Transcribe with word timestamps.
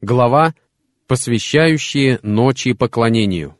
Глава, 0.00 0.54
посвящающая 1.08 2.20
ночи 2.22 2.72
поклонению. 2.72 3.56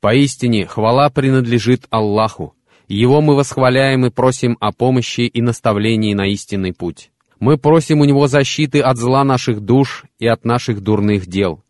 Поистине, 0.00 0.66
хвала 0.66 1.08
принадлежит 1.08 1.86
Аллаху. 1.88 2.54
Его 2.86 3.22
мы 3.22 3.34
восхваляем 3.34 4.04
и 4.04 4.10
просим 4.10 4.58
о 4.60 4.72
помощи 4.72 5.22
и 5.22 5.40
наставлении 5.40 6.12
на 6.12 6.26
истинный 6.26 6.74
путь. 6.74 7.10
Мы 7.38 7.56
просим 7.56 8.00
у 8.00 8.04
Него 8.04 8.26
защиты 8.26 8.80
от 8.80 8.98
зла 8.98 9.24
наших 9.24 9.60
душ 9.60 10.04
и 10.18 10.26
от 10.26 10.44
наших 10.44 10.82
дурных 10.82 11.26
дел. 11.26 11.62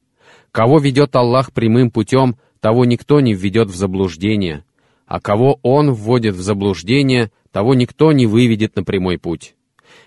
Кого 0.50 0.80
ведет 0.80 1.14
Аллах 1.14 1.52
прямым 1.52 1.92
путем, 1.92 2.36
того 2.58 2.84
никто 2.84 3.20
не 3.20 3.34
введет 3.34 3.68
в 3.68 3.76
заблуждение, 3.76 4.64
а 5.06 5.20
кого 5.20 5.60
Он 5.62 5.92
вводит 5.92 6.34
в 6.34 6.40
заблуждение, 6.40 7.30
того 7.52 7.74
никто 7.74 8.10
не 8.10 8.26
выведет 8.26 8.74
на 8.74 8.82
прямой 8.82 9.18
путь. 9.18 9.54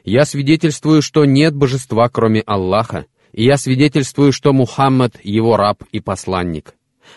Я 0.03 0.25
свидетельствую, 0.25 1.01
что 1.01 1.23
нет 1.23 1.55
божества, 1.55 2.09
кроме 2.09 2.41
Аллаха, 2.41 3.05
и 3.33 3.43
я 3.43 3.57
свидетельствую, 3.57 4.31
что 4.31 4.53
Мухаммад— 4.53 5.19
его 5.23 5.57
раб 5.57 5.83
и 5.91 5.99
посланник. 5.99 6.75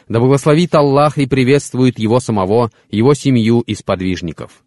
Да 0.08 0.18
благословит 0.18 0.74
Аллах 0.74 1.18
и 1.18 1.26
приветствует 1.26 1.98
его 1.98 2.18
самого, 2.20 2.70
его 2.90 3.14
семью 3.14 3.60
и 3.60 3.74
сподвижников. 3.74 4.64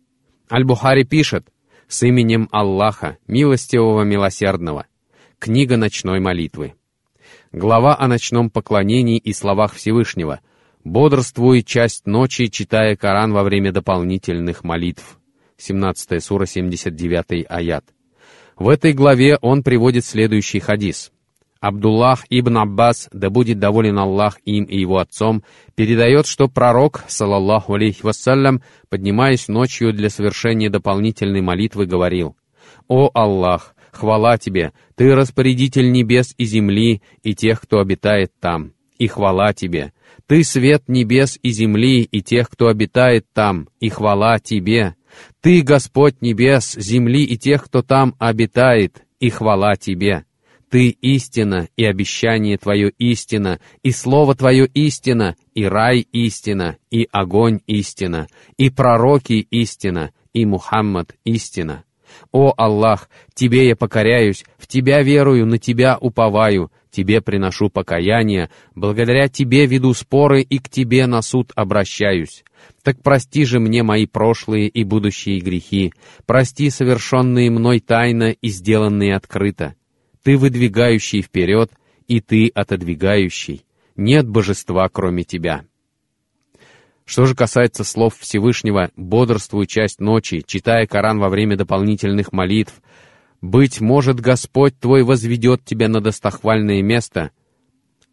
Аль-Бухари 0.50 1.04
пишет, 1.04 1.48
«С 1.88 2.04
именем 2.04 2.48
Аллаха, 2.52 3.18
милостивого, 3.28 4.04
милосердного». 4.04 4.86
Книга 5.40 5.78
ночной 5.78 6.20
молитвы. 6.20 6.76
Глава 7.52 7.98
о 7.98 8.08
ночном 8.08 8.50
поклонении 8.50 9.18
и 9.18 9.34
словах 9.34 9.74
Всевышнего. 9.74 10.42
Бодрствуй 10.84 11.64
часть 11.64 12.06
ночи, 12.06 12.48
читая 12.48 12.96
Коран 12.96 13.34
во 13.34 13.44
время 13.44 13.72
дополнительных 13.72 14.64
молитв. 14.64 15.18
17 15.58 16.24
сура, 16.24 16.46
79 16.46 17.46
аят. 17.50 17.86
В 18.56 18.70
этой 18.70 18.94
главе 18.94 19.38
он 19.42 19.64
приводит 19.64 20.06
следующий 20.06 20.60
хадис. 20.60 21.12
Абдуллах 21.62 22.26
ибн 22.30 22.58
Аббас, 22.60 23.10
да 23.12 23.30
будет 23.30 23.60
доволен 23.60 24.00
Аллах 24.00 24.40
им 24.46 24.64
и 24.64 24.80
его 24.80 25.00
отцом, 25.00 25.44
передает, 25.76 26.26
что 26.26 26.48
пророк, 26.48 27.04
салаллаху 27.08 27.74
алейхи 27.74 28.02
вассалям, 28.02 28.62
поднимаясь 28.88 29.50
ночью 29.50 29.92
для 29.92 30.10
совершения 30.10 30.70
дополнительной 30.70 31.42
молитвы, 31.42 31.86
говорил, 31.86 32.38
«О 32.88 33.12
Аллах, 33.14 33.76
хвала 33.92 34.38
Тебе, 34.38 34.72
Ты 34.96 35.14
распорядитель 35.14 35.92
небес 35.92 36.34
и 36.38 36.46
земли 36.46 37.02
и 37.24 37.36
тех, 37.36 37.60
кто 37.60 37.80
обитает 37.80 38.32
там, 38.40 38.72
и 38.98 39.08
хвала 39.08 39.52
Тебе, 39.52 39.92
Ты 40.28 40.46
свет 40.46 40.84
небес 40.88 41.38
и 41.44 41.50
земли 41.50 42.04
и 42.04 42.22
тех, 42.22 42.50
кто 42.50 42.68
обитает 42.68 43.26
там, 43.34 43.68
и 43.82 43.90
хвала 43.90 44.40
Тебе, 44.40 44.96
Ты 45.42 45.62
Господь 45.62 46.22
небес, 46.22 46.76
земли 46.76 47.26
и 47.26 47.38
тех, 47.38 47.66
кто 47.66 47.82
там 47.82 48.16
обитает, 48.18 49.04
и 49.20 49.30
хвала 49.30 49.76
Тебе». 49.76 50.24
Ты 50.70 50.90
истина, 50.90 51.68
и 51.78 51.84
обещание 51.84 52.58
Твое 52.58 52.92
истина, 53.00 53.60
и 53.82 53.92
Слово 53.92 54.36
Твое 54.36 54.68
истина, 54.68 55.36
и 55.56 55.66
рай 55.66 56.06
истина, 56.12 56.78
и 56.92 57.08
огонь 57.12 57.60
истина, 57.66 58.28
и 58.58 58.70
пророки 58.70 59.48
истина, 59.50 60.12
и 60.32 60.46
Мухаммад 60.46 61.16
истина. 61.24 61.86
О 62.32 62.54
Аллах, 62.56 63.10
Тебе 63.34 63.68
я 63.68 63.76
покоряюсь, 63.76 64.46
в 64.58 64.68
Тебя 64.68 65.02
верую, 65.02 65.48
на 65.48 65.58
Тебя 65.58 65.98
уповаю, 66.00 66.72
Тебе 66.92 67.22
приношу 67.22 67.70
покаяние, 67.70 68.52
благодаря 68.76 69.28
Тебе 69.28 69.66
веду 69.66 69.96
споры 69.96 70.42
и 70.42 70.60
к 70.60 70.70
Тебе 70.70 71.08
на 71.08 71.24
суд 71.24 71.52
обращаюсь. 71.56 72.44
Так 72.84 73.02
прости 73.02 73.44
же 73.46 73.60
мне 73.60 73.82
мои 73.82 74.06
прошлые 74.06 74.68
и 74.68 74.84
будущие 74.84 75.40
грехи, 75.40 75.94
прости 76.28 76.70
совершенные 76.70 77.50
мной 77.50 77.80
тайно 77.80 78.32
и 78.32 78.50
сделанные 78.50 79.16
открыто. 79.16 79.74
Ты 80.24 80.38
выдвигающий 80.38 81.22
вперед, 81.22 81.72
и 82.08 82.20
ты 82.20 82.52
отодвигающий. 82.54 83.66
Нет 83.96 84.28
божества, 84.28 84.88
кроме 84.90 85.24
тебя. 85.24 85.66
Что 87.06 87.26
же 87.26 87.36
касается 87.36 87.84
слов 87.84 88.18
Всевышнего 88.20 88.92
«бодрствуй 88.96 89.66
часть 89.66 90.00
ночи», 90.00 90.44
читая 90.46 90.86
Коран 90.86 91.20
во 91.20 91.30
время 91.30 91.58
дополнительных 91.58 92.32
молитв, 92.32 92.82
«Быть 93.42 93.82
может, 93.82 94.20
Господь 94.20 94.78
твой 94.80 95.04
возведет 95.04 95.64
тебя 95.66 95.88
на 95.88 96.02
достохвальное 96.02 96.84
место», 96.84 97.32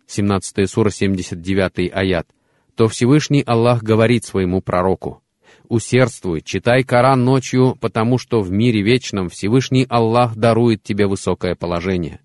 17 0.07 0.71
сура, 0.71 0.91
79 0.91 1.91
аят, 1.93 2.29
то 2.75 2.89
Всевышний 2.89 3.43
Аллах 3.45 3.83
говорит 3.83 4.25
своему 4.25 4.63
пророку, 4.63 5.23
усердствуй, 5.69 6.41
читай 6.41 6.83
Коран 6.83 7.25
ночью, 7.25 7.77
потому 7.81 8.19
что 8.19 8.41
в 8.41 8.51
мире 8.51 8.83
вечном 8.83 9.29
Всевышний 9.29 9.87
Аллах 9.89 10.37
дарует 10.37 10.83
тебе 10.83 11.07
высокое 11.07 11.55
положение. 11.55 12.21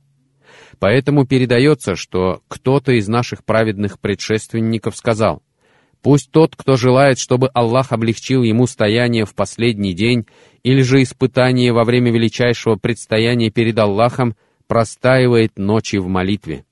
Поэтому 0.80 1.28
передается, 1.28 1.96
что 1.96 2.42
кто-то 2.48 2.92
из 2.94 3.08
наших 3.08 3.46
праведных 3.46 4.00
предшественников 4.00 4.96
сказал, 4.96 5.44
«Пусть 6.02 6.32
тот, 6.32 6.56
кто 6.56 6.78
желает, 6.78 7.20
чтобы 7.20 7.50
Аллах 7.54 7.92
облегчил 7.92 8.42
ему 8.42 8.66
стояние 8.66 9.26
в 9.26 9.36
последний 9.36 9.94
день 9.94 10.26
или 10.64 10.82
же 10.82 11.04
испытание 11.04 11.74
во 11.74 11.84
время 11.84 12.12
величайшего 12.12 12.78
предстояния 12.78 13.52
перед 13.52 13.78
Аллахом, 13.78 14.36
простаивает 14.68 15.58
ночи 15.58 15.98
в 15.98 16.08
молитве». 16.08 16.66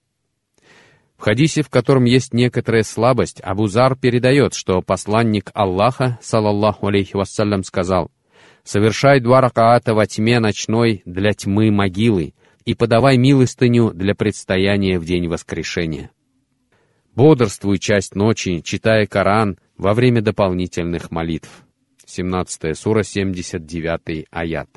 В 1.19 1.22
хадисе, 1.22 1.63
в 1.63 1.69
котором 1.69 2.06
есть 2.06 2.34
некоторая 2.34 2.84
слабость, 2.84 3.41
Абузар 3.41 3.97
передает, 3.97 4.53
что 4.53 4.81
посланник 4.81 5.52
Аллаха, 5.53 6.18
салаллаху 6.22 6.88
алейхи 6.88 7.18
вассалям, 7.18 7.66
сказал, 7.66 8.09
«Совершай 8.63 9.19
два 9.19 9.41
ракаата 9.41 9.94
во 9.94 10.08
тьме 10.08 10.40
ночной 10.40 11.02
для 11.03 11.34
тьмы 11.34 11.72
могилы 11.72 12.34
и 12.63 12.74
подавай 12.74 13.18
милостыню 13.18 13.91
для 13.94 14.16
предстояния 14.16 14.97
в 14.97 15.03
день 15.03 15.28
воскрешения». 15.28 16.09
Бодрствуй 17.16 17.79
часть 17.79 18.16
ночи, 18.16 18.62
читая 18.62 19.06
Коран 19.06 19.59
во 19.78 19.94
время 19.94 20.22
дополнительных 20.22 21.12
молитв. 21.12 21.50
17 22.06 22.78
сура, 22.78 23.03
79 23.03 24.25
аят. 24.31 24.69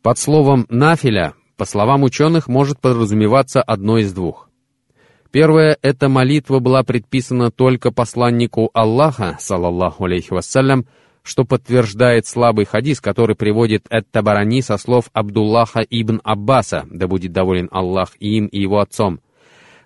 Под 0.00 0.16
словом 0.16 0.66
«нафиля», 0.68 1.34
по 1.56 1.64
словам 1.64 2.04
ученых, 2.04 2.46
может 2.46 2.80
подразумеваться 2.80 3.62
одно 3.62 3.98
из 3.98 4.12
двух. 4.12 4.48
Первое, 5.34 5.76
эта 5.82 6.08
молитва 6.08 6.60
была 6.60 6.84
предписана 6.84 7.50
только 7.50 7.90
посланнику 7.90 8.70
Аллаха, 8.72 9.36
салаллаху 9.40 10.04
алейхи 10.04 10.32
вассалям, 10.32 10.86
что 11.24 11.44
подтверждает 11.44 12.28
слабый 12.28 12.66
хадис, 12.66 13.00
который 13.00 13.34
приводит 13.34 13.84
Эт-Табарани 13.90 14.60
со 14.60 14.76
слов 14.76 15.06
Абдуллаха 15.12 15.80
ибн 15.80 16.20
Аббаса, 16.22 16.86
да 16.88 17.08
будет 17.08 17.32
доволен 17.32 17.68
Аллах 17.72 18.10
им 18.20 18.46
и 18.46 18.60
его 18.60 18.78
отцом. 18.78 19.18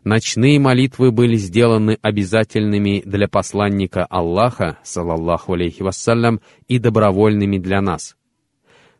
Ночные 0.04 0.60
молитвы 0.60 1.12
были 1.12 1.36
сделаны 1.36 1.96
обязательными 2.02 3.02
для 3.06 3.26
посланника 3.26 4.04
Аллаха, 4.04 4.76
салаллаху 4.82 5.54
алейхи 5.54 5.80
вассалям, 5.82 6.42
и 6.66 6.78
добровольными 6.78 7.56
для 7.56 7.80
нас. 7.80 8.17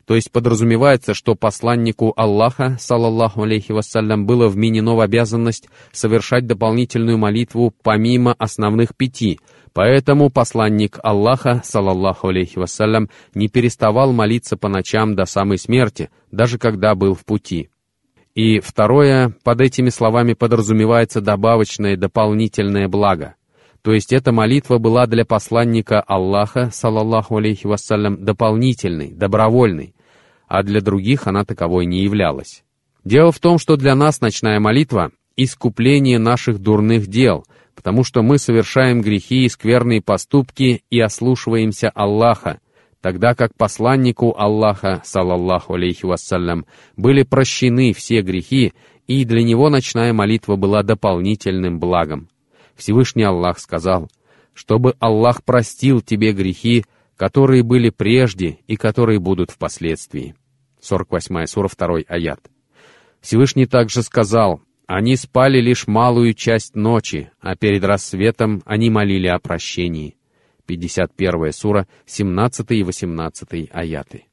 То 0.08 0.14
есть 0.14 0.32
подразумевается, 0.32 1.12
что 1.12 1.34
посланнику 1.34 2.14
Аллаха, 2.16 2.78
салаллаху 2.80 3.42
алейхи 3.42 3.72
вассалям, 3.72 4.24
было 4.24 4.48
вменено 4.48 4.96
в 4.96 5.00
обязанность 5.00 5.68
совершать 5.92 6.46
дополнительную 6.46 7.18
молитву 7.18 7.74
помимо 7.82 8.32
основных 8.38 8.96
пяти, 8.96 9.38
поэтому 9.74 10.30
посланник 10.30 10.98
Аллаха, 11.02 11.60
салаллаху 11.62 12.28
алейхи 12.28 12.58
вассалям, 12.58 13.10
не 13.34 13.48
переставал 13.48 14.14
молиться 14.14 14.56
по 14.56 14.70
ночам 14.70 15.14
до 15.14 15.26
самой 15.26 15.58
смерти, 15.58 16.08
даже 16.32 16.56
когда 16.56 16.94
был 16.94 17.12
в 17.12 17.26
пути. 17.26 17.68
И 18.34 18.60
второе, 18.60 19.34
под 19.44 19.60
этими 19.60 19.90
словами 19.90 20.32
подразумевается 20.32 21.20
добавочное 21.20 21.98
дополнительное 21.98 22.88
благо. 22.88 23.34
То 23.82 23.92
есть 23.92 24.14
эта 24.14 24.32
молитва 24.32 24.78
была 24.78 25.06
для 25.06 25.26
посланника 25.26 26.00
Аллаха, 26.00 26.70
салаллаху 26.72 27.36
алейхи 27.36 27.66
вассалям, 27.66 28.24
дополнительной, 28.24 29.12
добровольной, 29.12 29.92
а 30.48 30.62
для 30.62 30.80
других 30.80 31.26
она 31.26 31.44
таковой 31.44 31.86
не 31.86 32.02
являлась. 32.02 32.64
Дело 33.04 33.30
в 33.30 33.38
том, 33.38 33.58
что 33.58 33.76
для 33.76 33.94
нас 33.94 34.20
ночная 34.20 34.58
молитва— 34.58 35.12
искупление 35.36 36.18
наших 36.18 36.58
дурных 36.58 37.06
дел, 37.06 37.44
потому 37.76 38.02
что 38.02 38.22
мы 38.22 38.38
совершаем 38.38 39.02
грехи 39.02 39.44
и 39.44 39.48
скверные 39.48 40.02
поступки 40.02 40.82
и 40.90 41.00
ослушиваемся 41.00 41.90
Аллаха, 41.90 42.58
тогда 43.00 43.34
как 43.34 43.54
посланнику 43.56 44.34
Аллаха, 44.36 45.00
салаллаху 45.04 45.74
алейхи 45.74 46.04
вассалям, 46.06 46.66
были 46.96 47.22
прощены 47.22 47.92
все 47.92 48.22
грехи, 48.22 48.72
и 49.06 49.24
для 49.24 49.42
него 49.42 49.70
ночная 49.70 50.12
молитва 50.12 50.56
была 50.56 50.82
дополнительным 50.82 51.78
благом. 51.78 52.28
Всевышний 52.74 53.22
Аллах 53.22 53.58
сказал, 53.58 54.10
«Чтобы 54.54 54.94
Аллах 54.98 55.44
простил 55.44 56.00
тебе 56.00 56.32
грехи, 56.32 56.84
которые 57.18 57.64
были 57.64 57.90
прежде 57.90 58.58
и 58.68 58.76
которые 58.76 59.18
будут 59.18 59.50
впоследствии. 59.50 60.36
48 60.80 61.46
сура 61.46 61.68
2 61.68 61.98
аят. 62.06 62.40
Всевышний 63.20 63.66
также 63.66 64.02
сказал, 64.02 64.62
«Они 64.86 65.16
спали 65.16 65.60
лишь 65.60 65.88
малую 65.88 66.32
часть 66.32 66.76
ночи, 66.76 67.30
а 67.40 67.56
перед 67.56 67.84
рассветом 67.84 68.62
они 68.64 68.88
молили 68.88 69.26
о 69.26 69.40
прощении». 69.40 70.16
51 70.66 71.52
сура, 71.52 71.88
17 72.06 72.70
и 72.70 72.82
18 72.84 73.68
аяты. 73.72 74.26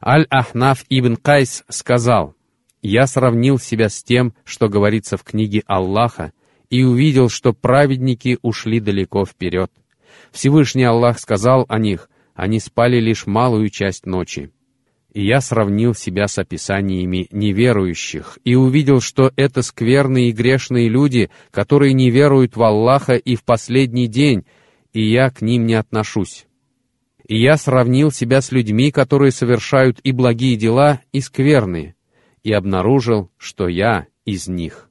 Аль-Ахнаф 0.00 0.84
ибн 0.88 1.16
Кайс 1.16 1.64
сказал, 1.68 2.36
Я 2.82 3.08
сравнил 3.08 3.58
себя 3.58 3.88
с 3.88 4.02
тем, 4.04 4.32
что 4.44 4.68
говорится 4.68 5.16
в 5.16 5.24
книге 5.24 5.64
Аллаха, 5.66 6.32
и 6.70 6.84
увидел, 6.84 7.28
что 7.28 7.52
праведники 7.52 8.38
ушли 8.42 8.78
далеко 8.78 9.24
вперед. 9.24 9.72
Всевышний 10.36 10.84
Аллах 10.84 11.18
сказал 11.18 11.64
о 11.66 11.78
них, 11.78 12.10
они 12.34 12.60
спали 12.60 13.00
лишь 13.00 13.26
малую 13.26 13.70
часть 13.70 14.04
ночи. 14.04 14.50
И 15.14 15.24
я 15.24 15.40
сравнил 15.40 15.94
себя 15.94 16.28
с 16.28 16.38
описаниями 16.38 17.26
неверующих 17.30 18.38
и 18.44 18.54
увидел, 18.54 19.00
что 19.00 19.32
это 19.36 19.62
скверные 19.62 20.28
и 20.28 20.32
грешные 20.32 20.90
люди, 20.90 21.30
которые 21.50 21.94
не 21.94 22.10
веруют 22.10 22.54
в 22.54 22.62
Аллаха 22.62 23.14
и 23.14 23.34
в 23.34 23.44
последний 23.44 24.08
день, 24.08 24.44
и 24.92 25.02
я 25.10 25.30
к 25.30 25.40
ним 25.40 25.64
не 25.64 25.72
отношусь. 25.72 26.44
И 27.26 27.40
я 27.40 27.56
сравнил 27.56 28.12
себя 28.12 28.42
с 28.42 28.52
людьми, 28.52 28.90
которые 28.90 29.32
совершают 29.32 30.00
и 30.00 30.12
благие 30.12 30.56
дела, 30.56 31.00
и 31.12 31.22
скверные, 31.22 31.94
и 32.42 32.52
обнаружил, 32.52 33.30
что 33.38 33.68
я 33.68 34.06
из 34.26 34.48
них. 34.48 34.90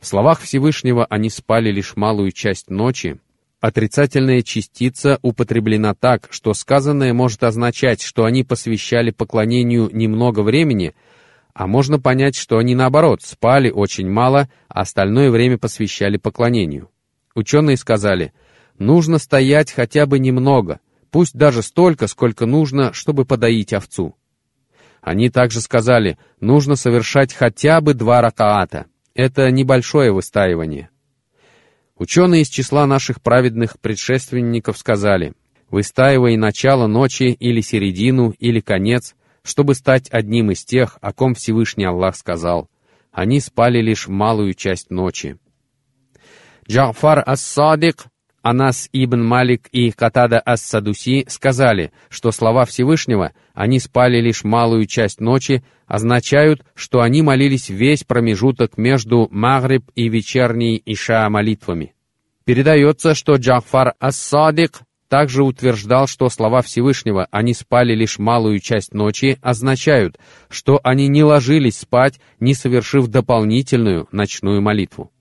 В 0.00 0.06
словах 0.06 0.40
Всевышнего 0.40 1.04
они 1.04 1.28
спали 1.28 1.70
лишь 1.70 1.96
малую 1.96 2.32
часть 2.32 2.70
ночи. 2.70 3.20
Отрицательная 3.64 4.42
частица 4.42 5.18
употреблена 5.22 5.94
так, 5.94 6.28
что 6.28 6.52
сказанное 6.52 7.14
может 7.14 7.42
означать, 7.44 8.02
что 8.02 8.26
они 8.26 8.44
посвящали 8.44 9.10
поклонению 9.10 9.88
немного 9.90 10.40
времени, 10.40 10.94
а 11.54 11.66
можно 11.66 11.98
понять, 11.98 12.36
что 12.36 12.58
они 12.58 12.74
наоборот 12.74 13.22
спали 13.22 13.70
очень 13.70 14.06
мало, 14.06 14.50
а 14.68 14.82
остальное 14.82 15.30
время 15.30 15.56
посвящали 15.56 16.18
поклонению. 16.18 16.90
Ученые 17.34 17.78
сказали– 17.78 18.34
нужно 18.78 19.18
стоять 19.18 19.72
хотя 19.72 20.04
бы 20.04 20.18
немного, 20.18 20.80
пусть 21.10 21.34
даже 21.34 21.62
столько, 21.62 22.06
сколько 22.06 22.44
нужно, 22.44 22.92
чтобы 22.92 23.24
подоить 23.24 23.72
овцу. 23.72 24.14
Они 25.00 25.30
также 25.30 25.62
сказали, 25.62 26.18
нужно 26.38 26.76
совершать 26.76 27.32
хотя 27.32 27.80
бы 27.80 27.94
два 27.94 28.20
ракаата. 28.20 28.84
Это 29.14 29.50
небольшое 29.50 30.12
выстаивание. 30.12 30.90
Ученые 31.96 32.42
из 32.42 32.48
числа 32.48 32.86
наших 32.86 33.22
праведных 33.22 33.78
предшественников 33.78 34.78
сказали, 34.78 35.34
выстаивай 35.70 36.36
начало 36.36 36.86
ночи 36.86 37.36
или 37.38 37.60
середину 37.60 38.34
или 38.38 38.60
конец, 38.60 39.14
чтобы 39.44 39.74
стать 39.74 40.08
одним 40.10 40.50
из 40.50 40.64
тех, 40.64 40.98
о 41.00 41.12
ком 41.12 41.34
Всевышний 41.34 41.84
Аллах 41.84 42.16
сказал. 42.16 42.68
Они 43.12 43.38
спали 43.38 43.80
лишь 43.80 44.08
малую 44.08 44.54
часть 44.54 44.90
ночи. 44.90 45.38
Джафар 46.68 47.22
ас-Садик 47.24 48.06
Анас 48.44 48.90
ибн 48.92 49.24
Малик 49.24 49.68
и 49.72 49.90
Катада 49.90 50.38
ас-Садуси 50.44 51.24
сказали, 51.28 51.92
что 52.10 52.30
слова 52.30 52.66
Всевышнего 52.66 53.32
«они 53.54 53.80
спали 53.80 54.20
лишь 54.20 54.44
малую 54.44 54.84
часть 54.84 55.18
ночи» 55.18 55.64
означают, 55.86 56.62
что 56.74 57.00
они 57.00 57.22
молились 57.22 57.70
весь 57.70 58.04
промежуток 58.04 58.76
между 58.76 59.28
Магриб 59.30 59.90
и 59.94 60.10
вечерней 60.10 60.82
Иша 60.84 61.26
молитвами. 61.30 61.94
Передается, 62.44 63.14
что 63.14 63.36
Джафар 63.36 63.94
ас-Садик 63.98 64.80
также 65.08 65.42
утверждал, 65.42 66.06
что 66.06 66.28
слова 66.28 66.60
Всевышнего 66.60 67.26
«они 67.30 67.54
спали 67.54 67.94
лишь 67.94 68.18
малую 68.18 68.58
часть 68.58 68.92
ночи» 68.92 69.38
означают, 69.40 70.18
что 70.50 70.80
они 70.84 71.08
не 71.08 71.24
ложились 71.24 71.78
спать, 71.78 72.20
не 72.40 72.52
совершив 72.52 73.06
дополнительную 73.06 74.06
ночную 74.12 74.60
молитву. 74.60 75.13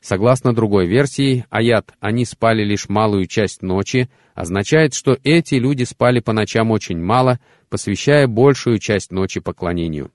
Согласно 0.00 0.54
другой 0.54 0.86
версии, 0.86 1.44
аят 1.50 1.92
«они 2.00 2.24
спали 2.24 2.62
лишь 2.62 2.88
малую 2.88 3.26
часть 3.26 3.62
ночи» 3.62 4.08
означает, 4.34 4.94
что 4.94 5.18
эти 5.24 5.56
люди 5.56 5.82
спали 5.82 6.20
по 6.20 6.32
ночам 6.32 6.70
очень 6.70 7.02
мало, 7.02 7.40
посвящая 7.68 8.28
большую 8.28 8.78
часть 8.78 9.10
ночи 9.10 9.40
поклонению. 9.40 10.12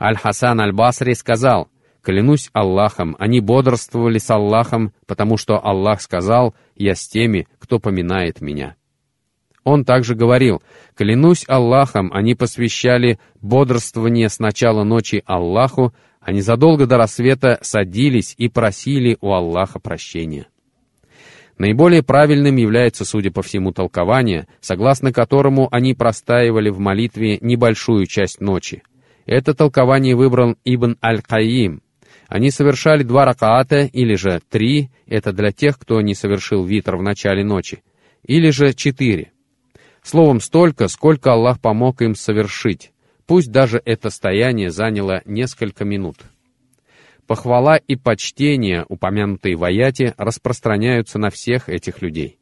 Аль-Хасан 0.00 0.58
Аль-Басри 0.60 1.14
сказал, 1.14 1.68
«Клянусь 2.00 2.48
Аллахом, 2.54 3.14
они 3.18 3.40
бодрствовали 3.40 4.18
с 4.18 4.30
Аллахом, 4.30 4.94
потому 5.06 5.36
что 5.36 5.58
Аллах 5.62 6.00
сказал, 6.00 6.54
я 6.74 6.94
с 6.94 7.06
теми, 7.06 7.46
кто 7.58 7.78
поминает 7.78 8.40
меня». 8.40 8.76
Он 9.64 9.84
также 9.84 10.14
говорил, 10.14 10.62
«Клянусь 10.94 11.44
Аллахом, 11.48 12.12
они 12.14 12.34
посвящали 12.34 13.18
бодрствование 13.42 14.28
с 14.28 14.38
начала 14.38 14.84
ночи 14.84 15.22
Аллаху, 15.26 15.92
они 16.26 16.40
задолго 16.40 16.88
до 16.88 16.98
рассвета 16.98 17.56
садились 17.62 18.34
и 18.36 18.48
просили 18.48 19.16
у 19.20 19.30
Аллаха 19.30 19.78
прощения. 19.78 20.48
Наиболее 21.56 22.02
правильным 22.02 22.56
является, 22.56 23.04
судя 23.04 23.30
по 23.30 23.42
всему, 23.42 23.70
толкование, 23.70 24.48
согласно 24.60 25.12
которому 25.12 25.68
они 25.70 25.94
простаивали 25.94 26.68
в 26.68 26.80
молитве 26.80 27.38
небольшую 27.40 28.06
часть 28.06 28.40
ночи. 28.40 28.82
Это 29.24 29.54
толкование 29.54 30.16
выбрал 30.16 30.56
Ибн 30.64 30.96
Аль-Каим. 31.00 31.80
Они 32.26 32.50
совершали 32.50 33.04
два 33.04 33.24
ракаата, 33.24 33.82
или 33.82 34.16
же 34.16 34.42
три, 34.50 34.90
это 35.06 35.32
для 35.32 35.52
тех, 35.52 35.78
кто 35.78 36.00
не 36.00 36.16
совершил 36.16 36.64
витр 36.64 36.96
в 36.96 37.02
начале 37.02 37.44
ночи, 37.44 37.84
или 38.24 38.50
же 38.50 38.74
четыре. 38.74 39.30
Словом, 40.02 40.40
столько, 40.40 40.88
сколько 40.88 41.32
Аллах 41.32 41.60
помог 41.60 42.02
им 42.02 42.16
совершить. 42.16 42.90
Пусть 43.26 43.50
даже 43.50 43.82
это 43.84 44.10
стояние 44.10 44.70
заняло 44.70 45.22
несколько 45.24 45.84
минут. 45.84 46.18
Похвала 47.26 47.76
и 47.76 47.96
почтение, 47.96 48.84
упомянутые 48.88 49.56
в 49.56 49.64
аяте, 49.64 50.14
распространяются 50.16 51.18
на 51.18 51.30
всех 51.30 51.68
этих 51.68 52.02
людей. 52.02 52.38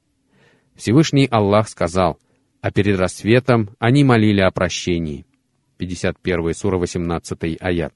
Всевышний 0.75 1.27
Аллах 1.31 1.69
сказал, 1.69 2.19
а 2.61 2.71
перед 2.71 2.99
рассветом 2.99 3.71
они 3.79 4.05
молили 4.05 4.41
о 4.41 4.51
прощении. 4.51 5.25
51 5.79 6.55
сура 6.55 6.79
18 6.79 7.57
аят. 7.61 7.95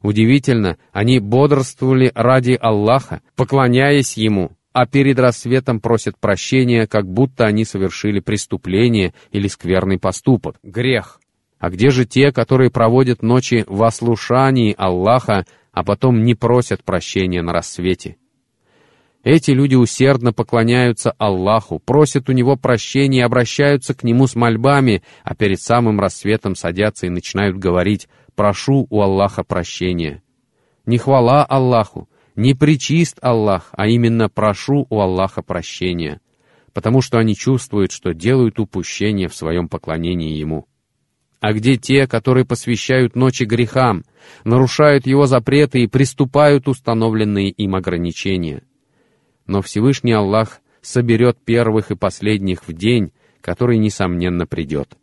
Удивительно, 0.00 0.78
они 0.92 1.18
бодрствовали 1.18 2.10
ради 2.14 2.58
Аллаха, 2.60 3.22
поклоняясь 3.36 4.16
Ему, 4.16 4.56
а 4.72 4.86
перед 4.86 5.18
рассветом 5.18 5.80
просят 5.80 6.18
прощения, 6.18 6.86
как 6.86 7.06
будто 7.06 7.46
они 7.46 7.64
совершили 7.64 8.20
преступление 8.20 9.14
или 9.30 9.46
скверный 9.48 9.98
поступок, 9.98 10.56
грех. 10.62 11.20
А 11.64 11.70
где 11.70 11.88
же 11.88 12.04
те, 12.04 12.30
которые 12.30 12.68
проводят 12.68 13.22
ночи 13.22 13.64
в 13.66 13.84
ослушании 13.84 14.74
Аллаха, 14.76 15.46
а 15.72 15.82
потом 15.82 16.22
не 16.22 16.34
просят 16.34 16.84
прощения 16.84 17.40
на 17.40 17.54
рассвете? 17.54 18.18
Эти 19.22 19.52
люди 19.52 19.74
усердно 19.74 20.34
поклоняются 20.34 21.12
Аллаху, 21.12 21.78
просят 21.78 22.28
у 22.28 22.32
Него 22.32 22.56
прощения 22.56 23.20
и 23.20 23.22
обращаются 23.22 23.94
к 23.94 24.04
Нему 24.04 24.26
с 24.26 24.34
мольбами, 24.34 25.02
а 25.22 25.34
перед 25.34 25.58
самым 25.58 26.00
рассветом 26.00 26.54
садятся 26.54 27.06
и 27.06 27.08
начинают 27.08 27.56
говорить 27.56 28.08
«прошу 28.34 28.86
у 28.90 29.00
Аллаха 29.00 29.42
прощения». 29.42 30.22
Не 30.84 30.98
хвала 30.98 31.46
Аллаху, 31.46 32.10
не 32.36 32.52
причист 32.52 33.16
Аллах, 33.22 33.70
а 33.72 33.86
именно 33.86 34.28
прошу 34.28 34.86
у 34.90 35.00
Аллаха 35.00 35.40
прощения, 35.40 36.20
потому 36.74 37.00
что 37.00 37.16
они 37.16 37.34
чувствуют, 37.34 37.90
что 37.90 38.12
делают 38.12 38.60
упущение 38.60 39.28
в 39.28 39.34
своем 39.34 39.70
поклонении 39.70 40.36
Ему. 40.36 40.66
А 41.44 41.52
где 41.52 41.76
те, 41.76 42.06
которые 42.06 42.46
посвящают 42.46 43.16
ночи 43.16 43.42
грехам, 43.42 44.02
нарушают 44.44 45.06
его 45.06 45.26
запреты 45.26 45.82
и 45.82 45.86
приступают 45.86 46.68
установленные 46.68 47.50
им 47.50 47.74
ограничения? 47.74 48.62
Но 49.46 49.60
Всевышний 49.60 50.12
Аллах 50.12 50.62
соберет 50.80 51.36
первых 51.44 51.90
и 51.90 51.96
последних 51.96 52.66
в 52.66 52.72
день, 52.72 53.12
который, 53.42 53.76
несомненно, 53.76 54.46
придет. 54.46 54.96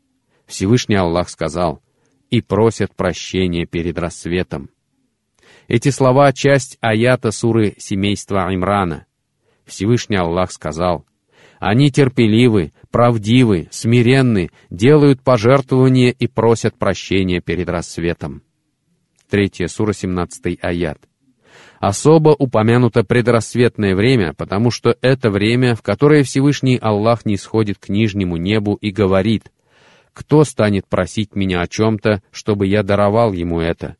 Всевышний 0.47 0.95
Аллах 0.95 1.29
сказал, 1.29 1.83
«И 2.31 2.41
просят 2.41 2.95
прощения 2.95 3.67
перед 3.67 3.99
рассветом». 3.99 4.71
Эти 5.67 5.89
слова— 5.89 6.33
часть 6.33 6.79
аята 6.81 7.29
суры 7.29 7.75
семейства 7.77 8.51
Имрана. 8.51 9.05
Всевышний 9.65 10.17
Аллах 10.17 10.51
сказал, 10.51 11.05
они 11.61 11.91
терпеливы, 11.91 12.73
правдивы, 12.89 13.67
смиренны, 13.69 14.49
делают 14.71 15.21
пожертвования 15.21 16.09
и 16.09 16.25
просят 16.25 16.75
прощения 16.75 17.39
перед 17.39 17.69
рассветом. 17.69 18.41
Третья 19.29 19.67
сура, 19.67 19.93
17 19.93 20.57
аят. 20.59 20.97
Особо 21.79 22.29
упомянуто 22.29 23.03
предрассветное 23.03 23.95
время, 23.95 24.33
потому 24.33 24.71
что 24.71 24.97
это 25.01 25.29
время, 25.29 25.75
в 25.75 25.83
которое 25.83 26.23
Всевышний 26.23 26.79
Аллах 26.81 27.27
не 27.27 27.37
сходит 27.37 27.77
к 27.77 27.89
нижнему 27.89 28.37
небу 28.37 28.73
и 28.81 28.89
говорит, 28.89 29.51
«Кто 30.13 30.43
станет 30.43 30.87
просить 30.87 31.35
меня 31.35 31.61
о 31.61 31.67
чем-то, 31.67 32.23
чтобы 32.31 32.65
я 32.65 32.81
даровал 32.81 33.33
ему 33.33 33.59
это? 33.59 33.97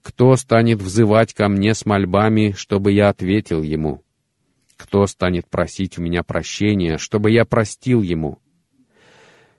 Кто 0.00 0.34
станет 0.36 0.80
взывать 0.80 1.34
ко 1.34 1.48
мне 1.48 1.74
с 1.74 1.84
мольбами, 1.84 2.54
чтобы 2.56 2.92
я 2.92 3.10
ответил 3.10 3.62
ему?» 3.62 4.03
Кто 4.76 5.06
станет 5.06 5.48
просить 5.48 5.98
у 5.98 6.02
меня 6.02 6.22
прощения, 6.22 6.98
чтобы 6.98 7.30
я 7.30 7.44
простил 7.44 8.02
ему? 8.02 8.38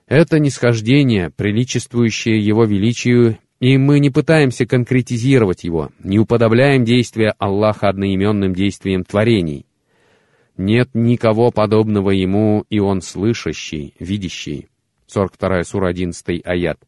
Это 0.06 0.38
нисхождение, 0.38 1.30
приличествующее 1.30 2.38
его 2.38 2.64
величию, 2.64 3.38
и 3.58 3.76
мы 3.78 3.98
не 3.98 4.10
пытаемся 4.10 4.66
конкретизировать 4.66 5.64
его, 5.64 5.90
не 5.98 6.18
уподобляем 6.18 6.84
действия 6.84 7.34
Аллаха 7.38 7.88
одноименным 7.88 8.54
действием 8.54 9.04
творений. 9.04 9.66
Нет 10.56 10.90
никого 10.94 11.50
подобного 11.50 12.10
ему, 12.10 12.64
и 12.70 12.78
он 12.78 13.02
слышащий, 13.02 13.94
видящий. 13.98 14.68
42 15.06 15.64
сура 15.64 15.88
11 15.88 16.42
аят. 16.44 16.78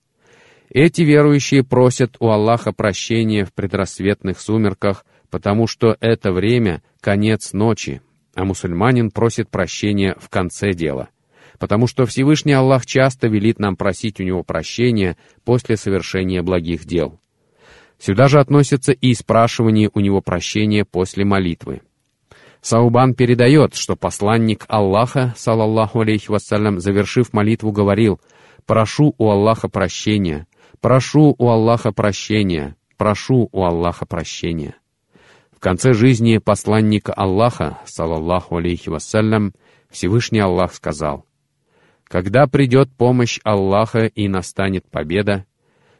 Эти 0.71 1.03
верующие 1.03 1.65
просят 1.65 2.17
у 2.21 2.29
Аллаха 2.29 2.73
прощения 2.73 3.45
в 3.45 3.53
предрассветных 3.53 4.41
сумерках, 4.41 5.05
потому 5.31 5.67
что 5.67 5.97
это 6.01 6.33
время— 6.33 6.83
конец 7.01 7.53
ночи, 7.53 8.03
а 8.39 8.45
мусульманин 8.45 9.11
просит 9.11 9.51
прощения 9.51 10.15
в 10.21 10.29
конце 10.29 10.73
дела, 10.73 11.09
потому 11.59 11.89
что 11.89 12.07
Всевышний 12.07 12.53
Аллах 12.53 12.87
часто 12.87 13.27
велит 13.27 13.59
нам 13.59 13.75
просить 13.75 14.21
у 14.21 14.23
него 14.23 14.45
прощения 14.45 15.17
после 15.45 15.77
совершения 15.77 16.41
благих 16.41 16.85
дел. 16.85 17.19
Сюда 17.99 18.29
же 18.29 18.39
относится 18.39 18.93
и 18.93 19.13
спрашивание 19.15 19.91
у 19.93 19.99
него 19.99 20.21
прощения 20.21 20.85
после 20.85 21.25
молитвы. 21.25 21.83
Саубан 22.61 23.15
передает, 23.15 23.75
что 23.75 23.97
посланник 23.97 24.67
Аллаха, 24.69 25.35
салаллаху 25.37 26.03
алейхи 26.03 26.31
вассалям, 26.31 26.79
завершив 26.79 27.33
молитву, 27.33 27.73
говорил 27.73 28.21
«Прошу 28.67 29.17
у 29.19 29.31
Аллаха 29.31 29.69
прощения, 29.69 30.47
прошу 30.81 31.35
у 31.37 31.49
Аллаха 31.49 31.91
прощения, 31.91 32.77
прошу 32.97 33.49
у 33.51 33.65
Аллаха 33.65 34.07
прощения». 34.07 34.77
В 35.59 35.61
конце 35.61 35.93
жизни 35.93 36.39
посланника 36.39 37.13
Аллаха, 37.13 37.81
салаллаху 37.85 38.59
алейхи 38.59 38.91
вассалям, 38.91 39.53
Всевышний 39.91 40.39
Аллах 40.39 40.73
сказал 40.73 41.27
«Когда 42.05 42.47
придет 42.47 42.93
помощь 42.97 43.41
Аллаха 43.43 44.07
и 44.07 44.29
настанет 44.29 44.89
победа, 44.89 45.47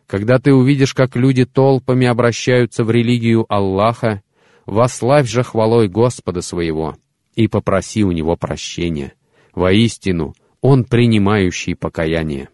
когда 0.07 0.39
ты 0.39 0.55
увидишь, 0.55 0.95
как 0.95 1.17
люди 1.17 1.45
толпами 1.45 2.07
обращаются 2.07 2.85
в 2.85 2.93
религию 2.93 3.47
Аллаха, 3.49 4.23
Вославь 4.65 5.29
же 5.29 5.43
хвалой 5.43 5.89
Господа 5.89 6.41
своего 6.41 6.95
и 7.35 7.49
попроси 7.49 8.05
у 8.05 8.13
Него 8.13 8.37
прощения. 8.37 9.15
Воистину, 9.57 10.35
Он 10.61 10.85
принимающий 10.85 11.75
покаяние. 11.75 12.49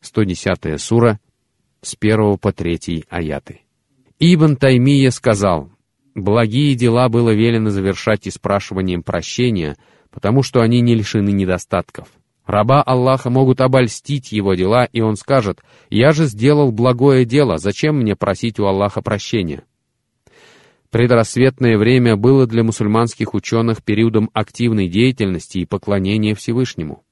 110 0.00 0.80
сура, 0.80 1.20
с 1.82 1.94
1 2.00 2.38
по 2.38 2.52
3 2.54 3.04
аяты. 3.10 3.60
Ибн 4.18 4.56
Таймия 4.56 5.10
сказал, 5.10 5.71
«Благие 6.14 6.74
дела 6.74 7.08
было 7.08 7.30
велено 7.30 7.70
завершать 7.70 8.26
и 8.26 8.30
спрашиванием 8.30 9.02
прощения, 9.02 9.76
потому 10.10 10.42
что 10.42 10.60
они 10.60 10.80
не 10.80 10.94
лишены 10.94 11.30
недостатков. 11.30 12.08
Раба 12.46 12.82
Аллаха 12.82 13.30
могут 13.30 13.60
обольстить 13.60 14.32
его 14.32 14.54
дела, 14.54 14.84
и 14.84 15.00
он 15.00 15.16
скажет, 15.16 15.62
«Я 15.90 16.12
же 16.12 16.26
сделал 16.26 16.72
благое 16.72 17.24
дело, 17.24 17.58
зачем 17.58 17.98
мне 17.98 18.16
просить 18.16 18.58
у 18.58 18.66
Аллаха 18.66 19.00
прощения?» 19.00 19.64
Предрассветное 20.90 21.78
время 21.78 22.16
было 22.16 22.46
для 22.46 22.62
мусульманских 22.62 23.32
ученых 23.32 23.82
периодом 23.82 24.28
активной 24.34 24.88
деятельности 24.88 25.58
и 25.58 25.64
поклонения 25.64 26.34
Всевышнему. 26.34 27.02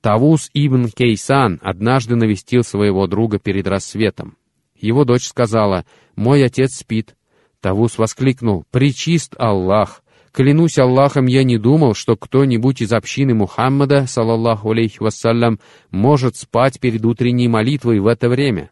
Тавус 0.00 0.48
ибн 0.54 0.88
Кейсан 0.88 1.58
однажды 1.62 2.14
навестил 2.14 2.62
своего 2.62 3.08
друга 3.08 3.40
перед 3.40 3.66
рассветом. 3.66 4.36
Его 4.76 5.04
дочь 5.04 5.26
сказала, 5.26 5.84
«Мой 6.14 6.44
отец 6.44 6.76
спит». 6.76 7.16
Тавус 7.60 7.98
воскликнул, 7.98 8.64
«Причист 8.70 9.34
Аллах! 9.38 10.02
Клянусь 10.32 10.78
Аллахом, 10.78 11.26
я 11.26 11.42
не 11.42 11.58
думал, 11.58 11.94
что 11.94 12.16
кто-нибудь 12.16 12.80
из 12.82 12.92
общины 12.92 13.34
Мухаммада, 13.34 14.06
салаллаху 14.06 14.70
алейхи 14.70 15.02
вассалям, 15.02 15.58
может 15.90 16.36
спать 16.36 16.78
перед 16.78 17.04
утренней 17.04 17.48
молитвой 17.48 17.98
в 17.98 18.06
это 18.06 18.28
время». 18.28 18.70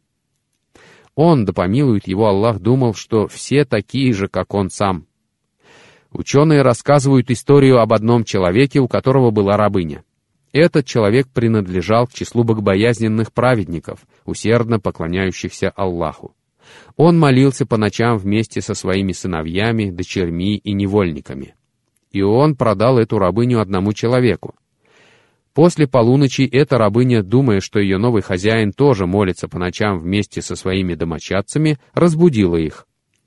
Он, 1.14 1.45
да 1.45 1.52
помилует 1.52 2.07
его 2.07 2.28
Аллах, 2.28 2.61
думал, 2.61 2.95
что 2.95 3.26
все 3.26 3.64
такие 3.64 4.12
же, 4.12 4.28
как 4.28 4.54
он 4.54 4.71
сам. 4.71 5.07
Ученые 6.12 6.62
рассказывают 6.62 7.30
историю 7.30 7.80
об 7.80 7.92
одном 7.92 8.25
человеке, 8.25 8.78
у 8.78 8.87
которого 8.87 9.33
была 9.33 9.57
рабыня. 9.57 10.04
Этот 10.52 10.87
человек 10.87 11.26
принадлежал 11.28 12.07
к 12.07 12.14
числу 12.14 12.45
богобоязненных 12.45 13.33
праведников, 13.33 14.07
усердно 14.25 14.78
поклоняющихся 14.78 15.71
Аллаху. 15.71 16.35
Он 16.97 17.19
молился 17.19 17.67
по 17.67 17.77
ночам 17.77 18.19
вместе 18.19 18.61
со 18.61 18.75
своими 18.75 19.13
сыновьями, 19.13 19.91
дочерьми 19.91 20.57
и 20.57 20.73
невольниками. 20.73 21.55
И 22.11 22.23
он 22.23 22.57
продал 22.57 22.99
эту 22.99 23.19
рабыню 23.19 23.61
одному 23.61 23.93
человеку. 23.93 24.55
После 25.55 25.87
полуночи 25.87 26.43
эта 26.43 26.79
рабыня, 26.79 27.23
думая, 27.23 27.61
что 27.61 27.81
ее 27.81 27.99
новый 27.99 28.23
хозяин 28.23 28.73
тоже 28.73 29.07
молится 29.07 29.49
по 29.49 29.59
ночам 29.59 29.99
вместе 29.99 30.41
со 30.41 30.55
своими 30.55 30.95
домочадцами, 30.95 31.79
разбудила 31.95 32.57
их. 32.57 32.87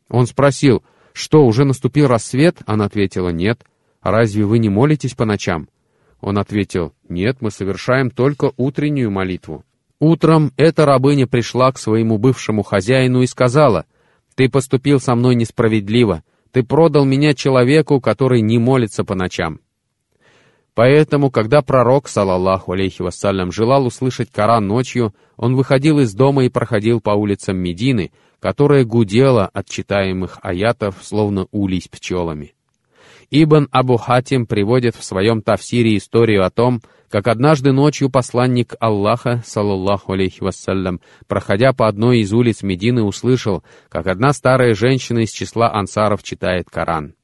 Он 0.10 0.26
спросил, 0.28 0.84
что, 1.14 1.46
уже 1.46 1.66
наступил 1.66 2.08
рассвет? 2.08 2.58
Она 2.66 2.86
ответила, 2.86 3.30
нет. 3.30 3.64
разве 4.02 4.46
вы 4.46 4.60
не 4.60 4.70
молитесь 4.70 5.14
по 5.14 5.26
ночам? 5.26 5.68
Он 6.22 6.38
ответил, 6.38 6.94
нет, 7.10 7.38
мы 7.42 7.52
совершаем 7.52 8.12
только 8.12 8.54
утреннюю 8.56 9.12
молитву. 9.12 9.66
Утром 10.02 10.52
эта 10.58 10.88
рабыня 10.88 11.28
пришла 11.28 11.72
к 11.72 11.78
своему 11.78 12.18
бывшему 12.18 12.64
хозяину 12.64 13.22
и 13.22 13.28
сказала, 13.28 13.86
«Ты 14.34 14.50
поступил 14.50 15.00
со 15.00 15.14
мной 15.14 15.36
несправедливо, 15.36 16.24
ты 16.52 16.64
продал 16.64 17.06
меня 17.06 17.36
человеку, 17.36 18.02
который 18.02 18.42
не 18.42 18.58
молится 18.58 19.04
по 19.04 19.14
ночам». 19.14 19.60
Поэтому, 20.74 21.30
когда 21.30 21.62
пророк, 21.62 22.08
салаллаху 22.08 22.72
алейхи 22.72 23.04
вассалям, 23.04 23.52
желал 23.52 23.86
услышать 23.86 24.32
Коран 24.32 24.66
ночью, 24.66 25.14
он 25.38 25.56
выходил 25.56 26.00
из 26.00 26.16
дома 26.16 26.46
и 26.46 26.50
проходил 26.50 27.00
по 27.00 27.12
улицам 27.12 27.58
Медины, 27.58 28.12
которая 28.40 28.86
гудела 28.86 29.46
от 29.54 29.70
читаемых 29.70 30.40
аятов, 30.42 30.96
словно 31.04 31.46
улей 31.52 31.84
пчелами. 31.92 32.56
Ибн 33.34 33.70
Абу 33.72 33.96
Хатим 33.96 34.46
приводит 34.46 34.98
в 34.98 35.06
своем 35.06 35.42
тафсире 35.42 35.96
историю 35.96 36.46
о 36.46 36.50
том, 36.50 36.82
как 37.10 37.30
однажды 37.30 37.72
ночью 37.72 38.10
посланник 38.10 38.76
Аллаха, 38.82 39.42
салаллаху 39.46 40.12
алейхи 40.12 40.44
вассалям, 40.44 41.00
проходя 41.28 41.72
по 41.72 41.88
одной 41.88 42.20
из 42.20 42.34
улиц 42.34 42.62
Медины, 42.62 43.04
услышал, 43.04 43.64
как 43.88 44.08
одна 44.08 44.34
старая 44.34 44.74
женщина 44.74 45.20
из 45.20 45.32
числа 45.32 45.74
ансаров 45.74 46.24
читает 46.24 46.70
Коран. 46.70 47.16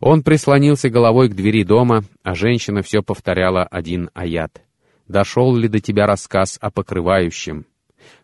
Он 0.00 0.22
прислонился 0.22 0.88
головой 0.88 1.28
к 1.28 1.34
двери 1.34 1.62
дома, 1.62 2.04
а 2.22 2.34
женщина 2.34 2.82
все 2.82 3.02
повторяла 3.02 3.64
один 3.64 4.08
аят. 4.14 4.62
«Дошел 5.08 5.54
ли 5.54 5.68
до 5.68 5.80
тебя 5.80 6.06
рассказ 6.06 6.56
о 6.60 6.70
покрывающем?» 6.70 7.66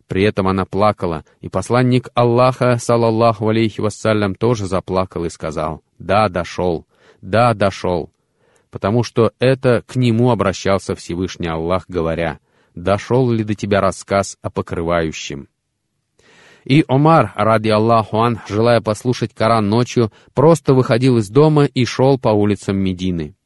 При 0.07 0.23
этом 0.23 0.49
она 0.49 0.65
плакала, 0.65 1.25
и 1.41 1.49
посланник 1.51 2.09
Аллаха, 2.15 2.77
салаллаху 2.79 3.49
алейхи 3.49 3.81
вассалям, 3.81 4.35
тоже 4.35 4.67
заплакал 4.67 5.25
и 5.25 5.31
сказал, 5.31 5.83
«Да, 5.99 6.29
дошел, 6.29 6.87
да, 7.25 7.55
дошел», 7.55 8.11
потому 8.71 9.05
что 9.05 9.33
это 9.39 9.83
к 9.87 9.97
нему 9.97 10.31
обращался 10.31 10.95
Всевышний 10.95 11.49
Аллах, 11.49 11.85
говоря, 11.89 12.41
«Дошел 12.75 13.31
ли 13.31 13.45
до 13.45 13.55
тебя 13.55 13.81
рассказ 13.81 14.37
о 14.43 14.51
покрывающем?» 14.51 15.49
И 16.65 16.85
Омар, 16.89 17.33
ради 17.37 17.69
Аллаху 17.69 18.19
ан, 18.19 18.41
желая 18.49 18.81
послушать 18.81 19.35
Коран 19.35 19.69
ночью, 19.69 20.11
просто 20.33 20.75
выходил 20.75 21.19
из 21.19 21.29
дома 21.29 21.67
и 21.67 21.85
шел 21.85 22.19
по 22.19 22.31
улицам 22.31 22.79
Медины. 22.79 23.37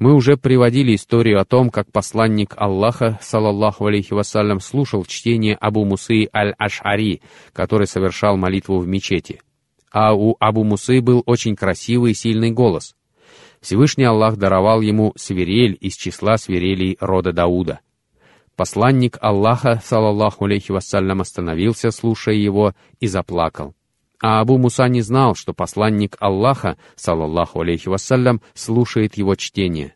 Мы 0.00 0.14
уже 0.14 0.36
приводили 0.36 0.94
историю 0.94 1.40
о 1.40 1.44
том, 1.44 1.70
как 1.70 1.92
посланник 1.92 2.54
Аллаха, 2.56 3.18
салаллаху 3.20 3.86
алейхи 3.86 4.14
вассалям, 4.14 4.58
слушал 4.58 5.04
чтение 5.04 5.54
Абу 5.54 5.84
Мусы 5.84 6.28
аль-Аш'ари, 6.34 7.20
который 7.52 7.86
совершал 7.86 8.36
молитву 8.36 8.78
в 8.78 8.88
мечети. 8.88 9.42
А 9.90 10.14
у 10.14 10.36
Абу 10.38 10.64
Мусы 10.64 11.00
был 11.00 11.22
очень 11.26 11.56
красивый 11.56 12.12
и 12.12 12.14
сильный 12.14 12.50
голос. 12.50 12.94
Всевышний 13.60 14.04
Аллах 14.04 14.36
даровал 14.36 14.80
ему 14.80 15.12
свирель 15.16 15.76
из 15.80 15.94
числа 15.94 16.38
свирелей 16.38 16.96
рода 17.00 17.32
Дауда— 17.32 17.80
Посланник 18.60 19.16
Аллаха, 19.22 19.80
салаллаху 19.82 20.44
алейхи 20.44 20.70
вассалям, 20.70 21.22
остановился, 21.22 21.90
слушая 21.90 22.34
его, 22.34 22.74
и 22.98 23.06
заплакал. 23.06 23.74
А 24.22 24.40
Абу 24.40 24.58
Муса 24.58 24.86
не 24.86 25.00
знал, 25.00 25.34
что 25.34 25.54
посланник 25.54 26.18
Аллаха, 26.20 26.76
салаллаху 26.94 27.62
алейхи 27.62 27.88
вассалям, 27.88 28.42
слушает 28.52 29.16
его 29.16 29.34
чтение. 29.34 29.94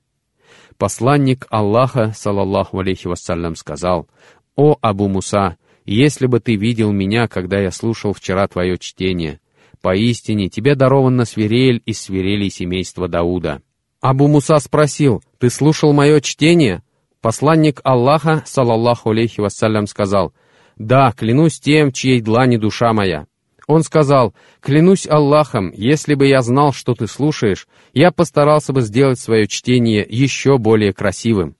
Посланник 0.78 1.46
Аллаха, 1.50 2.14
салаллаху 2.16 2.78
алейхи 2.78 3.06
вассалям, 3.06 3.54
сказал, 3.54 4.08
«О, 4.56 4.78
Абу 4.80 5.08
Муса, 5.08 5.58
если 5.84 6.26
бы 6.26 6.40
ты 6.40 6.56
видел 6.56 6.90
меня, 6.90 7.28
когда 7.28 7.60
я 7.60 7.70
слушал 7.70 8.14
вчера 8.14 8.48
твое 8.48 8.78
чтение, 8.78 9.40
поистине 9.84 10.48
тебе 10.48 10.74
дарована 10.74 11.26
свирель 11.26 11.82
из 11.84 12.00
свирелей 12.00 12.48
семейства 12.48 13.06
Дауда». 13.06 13.60
Абу 14.00 14.28
Муса 14.28 14.58
спросил, 14.58 15.22
«Ты 15.38 15.50
слушал 15.50 15.92
мое 15.92 16.22
чтение?» 16.22 16.82
Посланник 17.20 17.80
Аллаха, 17.84 18.42
салаллаху 18.46 19.10
алейхи 19.10 19.40
вассалям, 19.40 19.86
сказал, 19.86 20.32
«Да, 20.76 21.12
клянусь 21.12 21.60
тем, 21.60 21.92
чьей 21.92 22.22
длани 22.22 22.56
душа 22.56 22.94
моя». 22.94 23.26
Он 23.66 23.82
сказал, 23.82 24.34
«Клянусь 24.60 25.06
Аллахом, 25.06 25.70
если 25.72 26.14
бы 26.14 26.26
я 26.26 26.40
знал, 26.40 26.72
что 26.72 26.94
ты 26.94 27.06
слушаешь, 27.06 27.66
я 27.92 28.10
постарался 28.10 28.72
бы 28.72 28.80
сделать 28.80 29.18
свое 29.18 29.46
чтение 29.46 30.06
еще 30.08 30.56
более 30.56 30.94
красивым». 30.94 31.56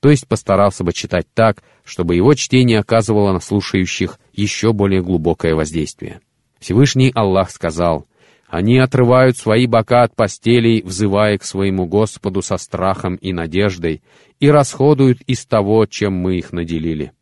То 0.00 0.10
есть 0.10 0.26
постарался 0.26 0.82
бы 0.82 0.92
читать 0.92 1.26
так, 1.34 1.62
чтобы 1.84 2.16
его 2.16 2.34
чтение 2.34 2.80
оказывало 2.80 3.32
на 3.32 3.40
слушающих 3.40 4.18
еще 4.32 4.72
более 4.72 5.02
глубокое 5.02 5.54
воздействие. 5.54 6.20
Всевышний 6.60 7.10
Аллах 7.14 7.50
сказал, 7.50 8.06
они 8.46 8.78
отрывают 8.78 9.36
свои 9.36 9.66
бока 9.66 10.02
от 10.02 10.14
постелей, 10.14 10.82
взывая 10.82 11.38
к 11.38 11.44
своему 11.44 11.86
Господу 11.86 12.42
со 12.42 12.56
страхом 12.58 13.14
и 13.16 13.32
надеждой, 13.32 14.02
и 14.40 14.50
расходуют 14.50 15.20
из 15.22 15.46
того, 15.46 15.86
чем 15.86 16.14
мы 16.14 16.36
их 16.36 16.52
наделили. 16.52 17.12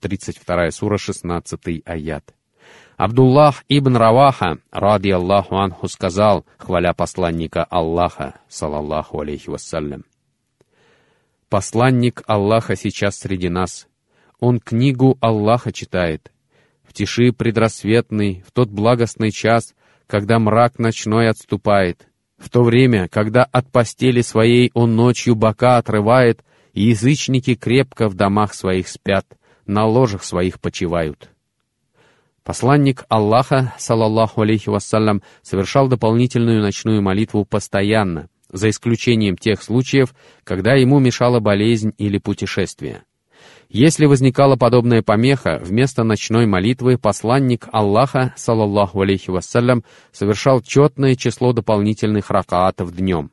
32 0.00 0.70
сура, 0.72 0.98
16 0.98 1.82
аят. 1.84 2.34
Абдуллах 2.96 3.64
ибн 3.68 3.96
Раваха, 3.96 4.58
ради 4.70 5.10
Аллаху 5.10 5.56
анху, 5.56 5.88
сказал, 5.88 6.44
хваля 6.58 6.94
посланника 6.94 7.64
Аллаха, 7.64 8.40
салаллаху 8.48 9.20
алейхи 9.20 9.50
вассалям. 9.50 10.04
Посланник 11.48 12.22
Аллаха 12.26 12.74
сейчас 12.74 13.16
среди 13.16 13.48
нас. 13.48 13.86
Он 14.40 14.58
книгу 14.58 15.16
Аллаха 15.20 15.72
читает. 15.72 16.32
Тиши 16.96 17.30
предрассветный, 17.30 18.42
в 18.46 18.52
тот 18.52 18.70
благостный 18.70 19.30
час, 19.30 19.74
когда 20.06 20.38
мрак 20.38 20.78
ночной 20.78 21.28
отступает, 21.28 22.08
в 22.38 22.48
то 22.48 22.62
время, 22.62 23.06
когда 23.08 23.44
от 23.44 23.70
постели 23.70 24.22
своей 24.22 24.70
он 24.72 24.96
ночью 24.96 25.34
бока 25.34 25.76
отрывает, 25.76 26.42
и 26.72 26.84
язычники 26.84 27.54
крепко 27.54 28.08
в 28.08 28.14
домах 28.14 28.54
своих 28.54 28.88
спят, 28.88 29.26
на 29.66 29.84
ложах 29.84 30.24
своих 30.24 30.58
почивают. 30.58 31.28
Посланник 32.42 33.04
Аллаха, 33.10 33.74
салаллаху 33.76 34.40
алейхи 34.40 34.70
вассалям, 34.70 35.20
совершал 35.42 35.88
дополнительную 35.88 36.62
ночную 36.62 37.02
молитву 37.02 37.44
постоянно, 37.44 38.30
за 38.50 38.70
исключением 38.70 39.36
тех 39.36 39.62
случаев, 39.62 40.14
когда 40.44 40.72
ему 40.72 40.98
мешала 40.98 41.40
болезнь 41.40 41.92
или 41.98 42.16
путешествие. 42.16 43.02
Если 43.68 44.06
возникала 44.06 44.56
подобная 44.56 45.02
помеха, 45.02 45.60
вместо 45.62 46.04
ночной 46.04 46.46
молитвы 46.46 46.98
посланник 46.98 47.68
Аллаха, 47.72 48.32
салаллаху 48.36 49.00
алейхи 49.00 49.30
вассалям, 49.30 49.84
совершал 50.12 50.60
четное 50.60 51.16
число 51.16 51.52
дополнительных 51.52 52.30
ракаатов 52.30 52.94
днем. 52.94 53.30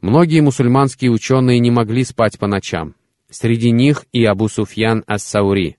Многие 0.00 0.40
мусульманские 0.40 1.10
ученые 1.10 1.58
не 1.58 1.70
могли 1.70 2.04
спать 2.04 2.38
по 2.38 2.46
ночам. 2.46 2.94
Среди 3.28 3.72
них 3.72 4.04
и 4.12 4.24
Абу 4.24 4.48
Суфьян 4.48 5.02
ас-Саури. 5.08 5.76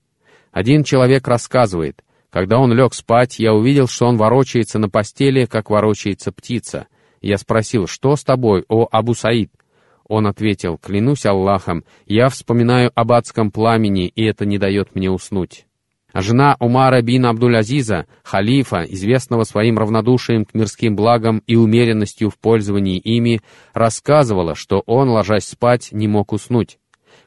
Один 0.52 0.84
человек 0.84 1.26
рассказывает, 1.26 2.02
когда 2.30 2.58
он 2.58 2.72
лег 2.74 2.92
спать, 2.92 3.38
я 3.38 3.54
увидел, 3.54 3.88
что 3.88 4.06
он 4.06 4.18
ворочается 4.18 4.78
на 4.78 4.90
постели, 4.90 5.46
как 5.46 5.70
ворочается 5.70 6.30
птица. 6.30 6.88
Я 7.22 7.38
спросил, 7.38 7.86
что 7.86 8.16
с 8.16 8.24
тобой, 8.24 8.64
о 8.68 8.86
Абу 8.90 9.14
Саид? 9.14 9.50
Он 10.08 10.26
ответил, 10.26 10.78
клянусь 10.78 11.26
Аллахом, 11.26 11.84
я 12.06 12.30
вспоминаю 12.30 12.90
об 12.94 13.12
адском 13.12 13.50
пламени, 13.50 14.08
и 14.08 14.24
это 14.24 14.46
не 14.46 14.58
дает 14.58 14.94
мне 14.94 15.10
уснуть. 15.10 15.66
А 16.12 16.22
жена 16.22 16.56
Умара 16.58 17.02
бин 17.02 17.26
Абдуль-Азиза, 17.26 18.06
халифа, 18.22 18.82
известного 18.84 19.44
своим 19.44 19.78
равнодушием 19.78 20.46
к 20.46 20.54
мирским 20.54 20.96
благам 20.96 21.42
и 21.46 21.54
умеренностью 21.56 22.30
в 22.30 22.38
пользовании 22.38 22.98
ими, 22.98 23.42
рассказывала, 23.74 24.54
что 24.54 24.82
он, 24.86 25.10
ложась 25.10 25.44
спать, 25.44 25.90
не 25.92 26.08
мог 26.08 26.32
уснуть. 26.32 26.78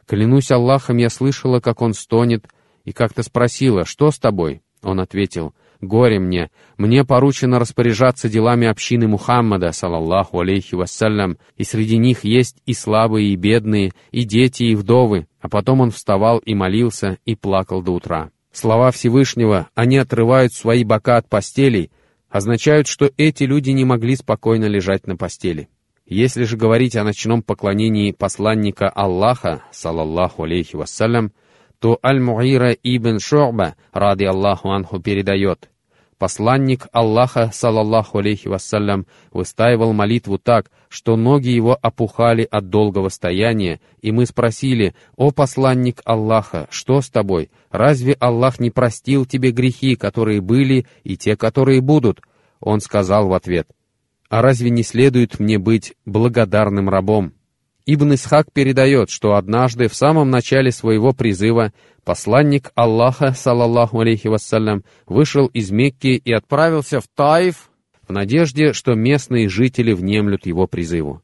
Клянусь 0.07 0.49
Аллахом, 0.49 0.97
я 0.97 1.09
слышала, 1.09 1.59
как 1.59 1.81
он 1.81 1.93
стонет, 1.93 2.47
и 2.83 2.91
как-то 2.91 3.21
спросила, 3.21 3.85
что 3.85 4.09
с 4.09 4.17
тобой? 4.17 4.63
Он 4.81 4.99
ответил, 4.99 5.53
«Горе 5.81 6.19
мне! 6.19 6.51
Мне 6.77 7.03
поручено 7.03 7.57
распоряжаться 7.59 8.29
делами 8.29 8.67
общины 8.67 9.07
Мухаммада, 9.07 9.71
салаллаху 9.71 10.39
алейхи 10.39 10.75
вассалям, 10.75 11.37
и 11.57 11.63
среди 11.63 11.97
них 11.97 12.23
есть 12.23 12.57
и 12.67 12.73
слабые, 12.73 13.29
и 13.29 13.35
бедные, 13.35 13.91
и 14.11 14.23
дети, 14.23 14.63
и 14.63 14.75
вдовы». 14.75 15.27
А 15.41 15.49
потом 15.49 15.81
он 15.81 15.89
вставал 15.89 16.37
и 16.37 16.53
молился, 16.53 17.17
и 17.25 17.35
плакал 17.35 17.81
до 17.81 17.93
утра. 17.93 18.29
Слова 18.51 18.91
Всевышнего 18.91 19.69
«они 19.73 19.97
отрывают 19.97 20.53
свои 20.53 20.83
бока 20.83 21.17
от 21.17 21.27
постелей» 21.27 21.89
означают, 22.29 22.87
что 22.87 23.11
эти 23.17 23.43
люди 23.43 23.71
не 23.71 23.83
могли 23.83 24.15
спокойно 24.15 24.65
лежать 24.65 25.05
на 25.05 25.17
постели. 25.17 25.67
Если 26.05 26.43
же 26.43 26.57
говорить 26.57 26.95
о 26.95 27.03
ночном 27.03 27.43
поклонении 27.43 28.11
посланника 28.11 28.89
Аллаха, 28.89 29.63
салаллаху 29.71 30.43
алейхи 30.43 30.75
вассалям, 30.75 31.33
то 31.81 31.97
Аль-Муира 32.05 32.73
ибн 32.73 33.17
Шу'ба, 33.17 33.73
ради 33.91 34.25
Аллаху 34.25 34.69
анху, 34.69 34.99
передает, 34.99 35.71
Посланник 36.19 36.85
Аллаха, 36.91 37.49
салаллаху 37.51 38.19
алейхи 38.19 38.47
вассалям, 38.47 39.07
выстаивал 39.31 39.91
молитву 39.91 40.37
так, 40.37 40.69
что 40.87 41.15
ноги 41.15 41.49
его 41.49 41.75
опухали 41.81 42.47
от 42.51 42.69
долгого 42.69 43.09
стояния, 43.09 43.81
и 44.03 44.11
мы 44.11 44.27
спросили, 44.27 44.93
«О 45.15 45.31
посланник 45.31 46.01
Аллаха, 46.05 46.67
что 46.69 47.01
с 47.01 47.09
тобой? 47.09 47.49
Разве 47.71 48.13
Аллах 48.13 48.59
не 48.59 48.69
простил 48.69 49.25
тебе 49.25 49.49
грехи, 49.49 49.95
которые 49.95 50.41
были, 50.41 50.85
и 51.03 51.17
те, 51.17 51.35
которые 51.35 51.81
будут?» 51.81 52.21
Он 52.59 52.79
сказал 52.81 53.27
в 53.27 53.33
ответ, 53.33 53.67
«А 54.29 54.43
разве 54.43 54.69
не 54.69 54.83
следует 54.83 55.39
мне 55.39 55.57
быть 55.57 55.95
благодарным 56.05 56.87
рабом?» 56.89 57.33
Ибн 57.85 58.13
Исхак 58.13 58.51
передает, 58.51 59.09
что 59.09 59.35
однажды 59.35 59.87
в 59.87 59.95
самом 59.95 60.29
начале 60.29 60.71
своего 60.71 61.13
призыва 61.13 61.73
посланник 62.03 62.71
Аллаха, 62.75 63.33
салаллаху 63.33 63.99
алейхи 63.99 64.27
вассалям, 64.27 64.83
вышел 65.07 65.47
из 65.47 65.71
Мекки 65.71 66.21
и 66.23 66.31
отправился 66.31 66.99
в 66.99 67.05
Таиф 67.15 67.69
в 68.07 68.11
надежде, 68.11 68.73
что 68.73 68.93
местные 68.93 69.49
жители 69.49 69.93
внемлют 69.93 70.45
его 70.45 70.67
призыву. 70.67 71.21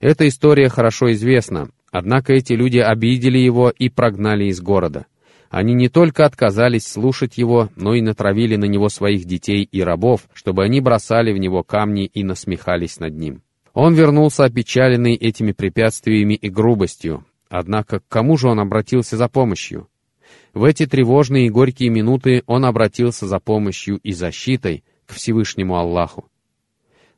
Эта 0.00 0.28
история 0.28 0.68
хорошо 0.68 1.12
известна, 1.12 1.70
однако 1.90 2.32
эти 2.32 2.52
люди 2.52 2.78
обидели 2.78 3.38
его 3.38 3.70
и 3.70 3.88
прогнали 3.88 4.44
из 4.44 4.60
города. 4.60 5.06
Они 5.50 5.72
не 5.72 5.88
только 5.88 6.26
отказались 6.26 6.86
слушать 6.86 7.38
его, 7.38 7.70
но 7.74 7.94
и 7.94 8.02
натравили 8.02 8.56
на 8.56 8.66
него 8.66 8.90
своих 8.90 9.24
детей 9.24 9.62
и 9.62 9.82
рабов, 9.82 10.28
чтобы 10.34 10.62
они 10.62 10.80
бросали 10.80 11.32
в 11.32 11.38
него 11.38 11.62
камни 11.62 12.04
и 12.04 12.22
насмехались 12.22 13.00
над 13.00 13.14
ним. 13.14 13.42
Он 13.80 13.94
вернулся 13.94 14.44
опечаленный 14.44 15.14
этими 15.14 15.52
препятствиями 15.52 16.34
и 16.34 16.50
грубостью. 16.50 17.24
Однако 17.48 18.00
к 18.00 18.08
кому 18.08 18.36
же 18.36 18.48
он 18.48 18.58
обратился 18.58 19.16
за 19.16 19.28
помощью? 19.28 19.86
В 20.52 20.64
эти 20.64 20.84
тревожные 20.84 21.46
и 21.46 21.48
горькие 21.48 21.88
минуты 21.88 22.42
он 22.46 22.64
обратился 22.64 23.28
за 23.28 23.38
помощью 23.38 23.98
и 23.98 24.12
защитой 24.12 24.82
к 25.06 25.12
Всевышнему 25.12 25.76
Аллаху. 25.76 26.28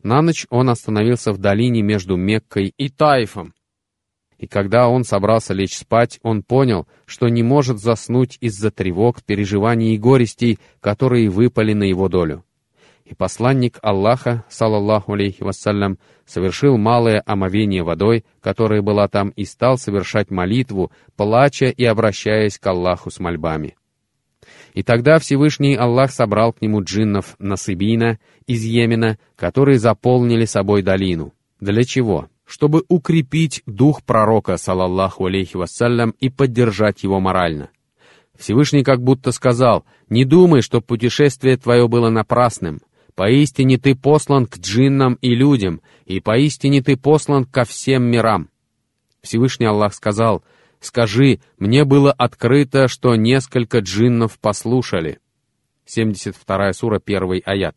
На 0.02 0.20
ночь 0.20 0.46
он 0.50 0.68
остановился 0.68 1.32
в 1.32 1.38
долине 1.38 1.80
между 1.80 2.16
Меккой 2.16 2.74
и 2.76 2.90
Таифом. 2.90 3.54
И 4.36 4.46
когда 4.46 4.86
он 4.88 5.04
собрался 5.04 5.54
лечь 5.54 5.78
спать, 5.78 6.20
он 6.22 6.42
понял, 6.42 6.86
что 7.06 7.30
не 7.30 7.42
может 7.42 7.78
заснуть 7.78 8.36
из-за 8.42 8.70
тревог, 8.70 9.22
переживаний 9.22 9.94
и 9.94 9.98
горестей, 9.98 10.58
которые 10.80 11.30
выпали 11.30 11.72
на 11.72 11.84
его 11.84 12.10
долю 12.10 12.44
и 13.10 13.14
посланник 13.14 13.78
Аллаха, 13.82 14.44
салаллаху 14.48 15.14
алейхи 15.14 15.42
вассалям, 15.42 15.98
совершил 16.26 16.78
малое 16.78 17.20
омовение 17.26 17.82
водой, 17.82 18.24
которая 18.40 18.82
была 18.82 19.08
там, 19.08 19.30
и 19.30 19.44
стал 19.44 19.78
совершать 19.78 20.30
молитву, 20.30 20.92
плача 21.16 21.66
и 21.66 21.84
обращаясь 21.84 22.58
к 22.58 22.66
Аллаху 22.68 23.10
с 23.10 23.18
мольбами. 23.18 23.76
И 24.74 24.84
тогда 24.84 25.18
Всевышний 25.18 25.74
Аллах 25.74 26.12
собрал 26.12 26.52
к 26.52 26.62
нему 26.62 26.84
джиннов 26.84 27.34
Насыбина 27.40 28.20
из 28.46 28.64
Йемена, 28.64 29.18
которые 29.34 29.80
заполнили 29.80 30.44
собой 30.44 30.82
долину. 30.82 31.34
Для 31.58 31.82
чего? 31.82 32.28
Чтобы 32.46 32.84
укрепить 32.88 33.62
дух 33.66 34.04
пророка, 34.04 34.56
салаллаху 34.56 35.26
алейхи 35.26 35.56
вассалям, 35.56 36.14
и 36.20 36.28
поддержать 36.30 37.02
его 37.02 37.18
морально. 37.18 37.70
Всевышний 38.38 38.84
как 38.84 39.02
будто 39.02 39.32
сказал, 39.32 39.84
«Не 40.08 40.24
думай, 40.24 40.62
что 40.62 40.80
путешествие 40.80 41.56
твое 41.56 41.88
было 41.88 42.08
напрасным. 42.08 42.80
Поистине 43.20 43.76
ты 43.76 43.94
послан 43.94 44.46
к 44.46 44.56
джиннам 44.56 45.18
и 45.20 45.34
людям, 45.34 45.82
и 46.06 46.20
поистине 46.20 46.80
ты 46.80 46.96
послан 46.96 47.44
ко 47.44 47.64
всем 47.64 48.04
мирам. 48.04 48.48
Всевышний 49.20 49.66
Аллах 49.66 49.92
сказал, 49.92 50.42
«Скажи, 50.80 51.40
мне 51.58 51.84
было 51.84 52.12
открыто, 52.12 52.88
что 52.88 53.14
несколько 53.16 53.80
джиннов 53.80 54.38
послушали». 54.38 55.18
72 55.84 56.72
сура, 56.72 56.98
1 57.04 57.42
аят. 57.44 57.76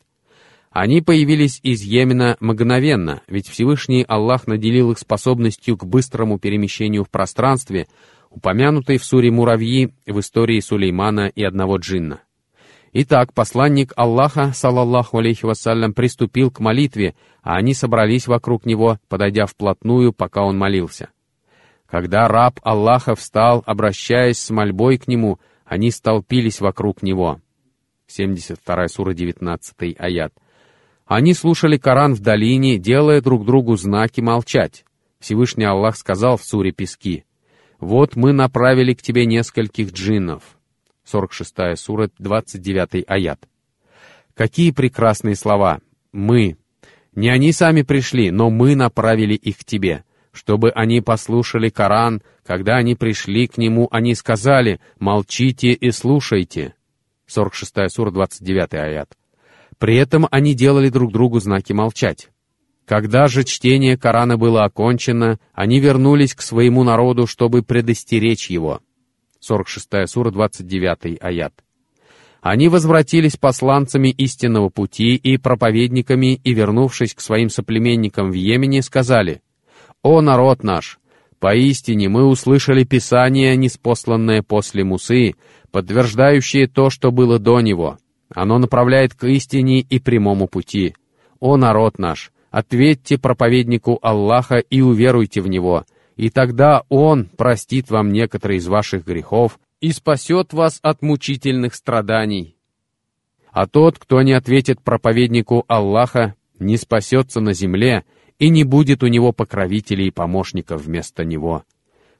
Они 0.71 1.01
появились 1.01 1.59
из 1.61 1.81
Йемена 1.81 2.37
мгновенно, 2.39 3.21
ведь 3.27 3.49
Всевышний 3.49 4.05
Аллах 4.07 4.47
наделил 4.47 4.91
их 4.91 4.99
способностью 4.99 5.75
к 5.75 5.83
быстрому 5.83 6.39
перемещению 6.39 7.03
в 7.03 7.09
пространстве, 7.09 7.87
упомянутой 8.29 8.97
в 8.97 9.03
суре 9.03 9.29
Муравьи 9.29 9.93
в 10.07 10.21
истории 10.21 10.61
Сулеймана 10.61 11.27
и 11.27 11.43
одного 11.43 11.79
джинна. 11.79 12.21
Итак, 12.95 13.33
посланник 13.33 13.91
Аллаха, 13.95 14.51
салаллаху 14.53 15.17
алейхи 15.17 15.45
вассалям, 15.45 15.93
приступил 15.93 16.51
к 16.51 16.59
молитве, 16.59 17.15
а 17.41 17.55
они 17.55 17.73
собрались 17.73 18.27
вокруг 18.27 18.67
него, 18.67 18.99
подойдя 19.09 19.47
вплотную, 19.47 20.13
пока 20.13 20.43
он 20.43 20.59
молился. 20.59 21.09
Когда 21.87 22.27
раб 22.27 22.59
Аллаха 22.61 23.15
встал, 23.15 23.63
обращаясь 23.65 24.37
с 24.37 24.51
мольбой 24.51 24.99
к 24.99 25.07
нему, 25.07 25.39
они 25.65 25.89
столпились 25.89 26.61
вокруг 26.61 27.01
него. 27.01 27.41
72 28.05 28.87
сура, 28.89 29.13
19 29.15 29.95
аят. 29.97 30.33
Они 31.07 31.33
слушали 31.33 31.77
Коран 31.77 32.13
в 32.13 32.19
долине, 32.19 32.77
делая 32.77 33.21
друг 33.21 33.43
другу 33.43 33.75
знаки 33.75 34.21
молчать. 34.21 34.85
Всевышний 35.19 35.65
Аллах 35.65 35.97
сказал 35.97 36.37
в 36.37 36.43
суре 36.43 36.71
Пески, 36.71 37.25
«Вот 37.79 38.15
мы 38.15 38.33
направили 38.33 38.93
к 38.93 39.01
тебе 39.01 39.25
нескольких 39.25 39.91
джиннов, 39.91 40.43
46 41.05 41.77
сура, 41.77 42.09
29 42.17 43.05
аят. 43.07 43.47
Какие 44.35 44.71
прекрасные 44.71 45.35
слова! 45.35 45.79
Мы! 46.11 46.57
Не 47.15 47.29
они 47.29 47.51
сами 47.51 47.83
пришли, 47.83 48.31
но 48.31 48.49
мы 48.49 48.75
направили 48.75 49.35
их 49.35 49.59
к 49.59 49.63
тебе. 49.63 50.03
чтобы 50.33 50.71
они 50.71 50.99
послушали 50.99 51.69
Коран, 51.69 52.23
когда 52.43 52.77
они 52.77 52.95
пришли 52.95 53.47
к 53.47 53.59
нему, 53.59 53.87
они 53.91 54.15
сказали 54.15 54.79
«молчите 54.99 55.73
и 55.73 55.91
слушайте». 55.91 56.73
46 57.27 57.91
сура, 57.91 58.09
29 58.09 58.73
аят. 58.73 59.15
При 59.77 59.95
этом 59.95 60.27
они 60.31 60.55
делали 60.55 60.89
друг 60.89 61.11
другу 61.11 61.39
знаки 61.39 61.71
молчать. 61.71 62.29
Когда 62.85 63.27
же 63.27 63.43
чтение 63.43 63.95
Корана 63.97 64.37
было 64.37 64.65
окончено, 64.65 65.39
они 65.53 65.79
вернулись 65.79 66.33
к 66.33 66.41
своему 66.41 66.83
народу, 66.83 67.27
чтобы 67.27 67.61
предостеречь 67.61 68.49
его. 68.49 68.81
46 69.43 70.07
сура, 70.07 70.31
29 70.31 71.17
аят. 71.21 71.53
Они 72.41 72.67
возвратились 72.67 73.37
посланцами 73.37 74.09
истинного 74.09 74.69
пути 74.69 75.15
и 75.15 75.37
проповедниками 75.37 76.35
и, 76.43 76.53
вернувшись 76.53 77.13
к 77.13 77.21
своим 77.21 77.49
соплеменникам 77.49 78.31
в 78.31 78.33
Йемене, 78.33 78.81
сказали, 78.81 79.41
«О 80.01 80.21
народ 80.21 80.63
наш! 80.63 80.99
Поистине 81.39 82.07
мы 82.07 82.25
услышали 82.25 82.85
Писание, 82.85 83.57
неспосланное 83.57 84.41
после 84.41 84.85
Мусы, 84.85 85.35
подтверждающее 85.71 86.67
то, 86.67 86.89
что 86.89 87.11
было 87.11 87.37
до 87.37 87.59
него. 87.59 87.97
Оно 88.33 88.59
направляет 88.59 89.13
к 89.13 89.25
истине 89.25 89.81
и 89.81 89.99
прямому 89.99 90.47
пути. 90.47 90.95
О 91.39 91.57
народ 91.57 91.99
наш! 91.99 92.31
Ответьте 92.49 93.17
проповеднику 93.17 93.99
Аллаха 94.01 94.57
и 94.57 94.81
уверуйте 94.81 95.41
в 95.41 95.47
Него, 95.47 95.85
и 96.15 96.29
тогда 96.29 96.83
Он 96.89 97.25
простит 97.25 97.89
вам 97.89 98.11
некоторые 98.11 98.57
из 98.57 98.67
ваших 98.67 99.05
грехов 99.05 99.59
и 99.81 99.91
спасет 99.91 100.53
вас 100.53 100.79
от 100.81 101.01
мучительных 101.01 101.75
страданий. 101.75 102.55
А 103.51 103.67
тот, 103.67 103.99
кто 103.99 104.21
не 104.21 104.33
ответит 104.33 104.81
проповеднику 104.81 105.65
Аллаха, 105.67 106.35
не 106.59 106.77
спасется 106.77 107.39
на 107.39 107.53
земле, 107.53 108.03
и 108.39 108.49
не 108.49 108.63
будет 108.63 109.03
у 109.03 109.07
него 109.07 109.31
покровителей 109.31 110.07
и 110.07 110.11
помощников 110.11 110.83
вместо 110.83 111.23
него. 111.23 111.63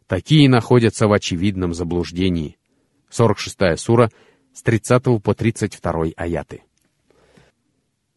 Такие 0.08 0.48
находятся 0.48 1.08
в 1.08 1.14
очевидном 1.14 1.74
заблуждении. 1.74 2.58
46 3.10 3.80
сура, 3.80 4.12
с 4.54 4.62
30 4.62 5.22
по 5.24 5.34
32 5.34 6.12
аяты. 6.16 6.64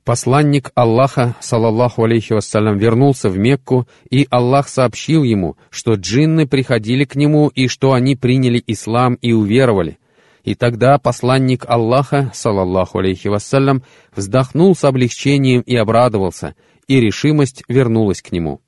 Посланник 0.07 0.71
Аллаха, 0.77 1.35
салаллаху 1.40 2.05
алейхи 2.05 2.33
вассалям, 2.33 2.79
вернулся 2.79 3.29
в 3.29 3.37
Мекку, 3.38 3.88
и 4.09 4.29
Аллах 4.31 4.69
сообщил 4.69 5.25
ему, 5.25 5.57
что 5.69 5.95
джинны 5.95 6.47
приходили 6.47 7.05
к 7.05 7.16
нему 7.16 7.49
и 7.49 7.66
что 7.66 7.92
они 7.92 8.14
приняли 8.14 8.62
ислам 8.69 9.14
и 9.14 9.33
уверовали. 9.33 9.99
И 10.45 10.55
тогда 10.55 10.97
посланник 10.99 11.64
Аллаха, 11.66 12.31
салаллаху 12.33 13.01
алейхи 13.01 13.27
вассалям, 13.27 13.83
вздохнул 14.14 14.77
с 14.77 14.85
облегчением 14.85 15.62
и 15.62 15.75
обрадовался, 15.75 16.55
и 16.87 17.01
решимость 17.01 17.64
вернулась 17.66 18.23
к 18.23 18.31
нему. 18.31 18.61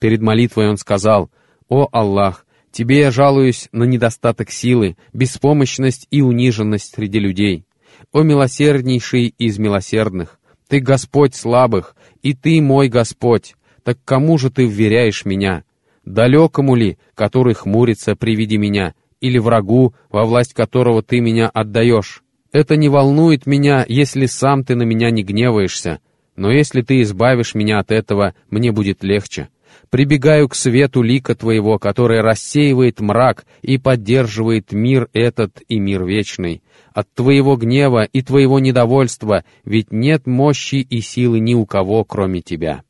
Перед 0.00 0.20
молитвой 0.20 0.68
он 0.68 0.78
сказал, 0.78 1.30
«О 1.68 1.88
Аллах, 1.92 2.44
Тебе 2.72 3.00
я 3.00 3.12
жалуюсь 3.12 3.68
на 3.70 3.84
недостаток 3.84 4.50
силы, 4.50 4.96
беспомощность 5.12 6.08
и 6.10 6.22
униженность 6.22 6.94
среди 6.94 7.20
людей. 7.20 7.66
О 8.12 8.22
милосерднейший 8.22 9.26
из 9.38 9.58
милосердных! 9.58 10.40
Ты 10.72 10.80
Господь 10.80 11.34
слабых, 11.34 11.94
и 12.22 12.32
Ты 12.32 12.62
мой 12.62 12.88
Господь. 12.88 13.56
Так 13.84 13.98
кому 14.06 14.38
же 14.38 14.48
Ты 14.48 14.64
вверяешь 14.64 15.26
меня? 15.26 15.64
Далекому 16.06 16.74
ли, 16.76 16.96
который 17.14 17.52
хмурится 17.52 18.16
при 18.16 18.34
виде 18.34 18.56
меня, 18.56 18.94
или 19.20 19.36
врагу, 19.36 19.94
во 20.08 20.24
власть 20.24 20.54
которого 20.54 21.02
Ты 21.02 21.20
меня 21.20 21.50
отдаешь? 21.50 22.22
Это 22.52 22.76
не 22.76 22.88
волнует 22.88 23.44
меня, 23.44 23.84
если 23.86 24.24
сам 24.24 24.64
Ты 24.64 24.74
на 24.74 24.84
меня 24.84 25.10
не 25.10 25.22
гневаешься, 25.22 26.00
но 26.36 26.50
если 26.50 26.80
Ты 26.80 27.02
избавишь 27.02 27.54
меня 27.54 27.78
от 27.78 27.90
этого, 27.90 28.34
мне 28.48 28.72
будет 28.72 29.04
легче. 29.04 29.50
Прибегаю 29.90 30.48
к 30.48 30.54
свету 30.54 31.02
лика 31.02 31.34
Твоего, 31.34 31.78
который 31.78 32.20
рассеивает 32.20 33.00
мрак 33.00 33.44
и 33.62 33.78
поддерживает 33.78 34.72
мир 34.72 35.08
этот 35.12 35.60
и 35.68 35.78
мир 35.78 36.04
вечный 36.04 36.62
от 36.94 37.12
твоего 37.14 37.56
гнева 37.56 38.04
и 38.04 38.22
твоего 38.22 38.58
недовольства, 38.58 39.44
ведь 39.64 39.92
нет 39.92 40.26
мощи 40.26 40.76
и 40.76 41.00
силы 41.00 41.40
ни 41.40 41.54
у 41.54 41.66
кого, 41.66 42.04
кроме 42.04 42.42
тебя. 42.42 42.82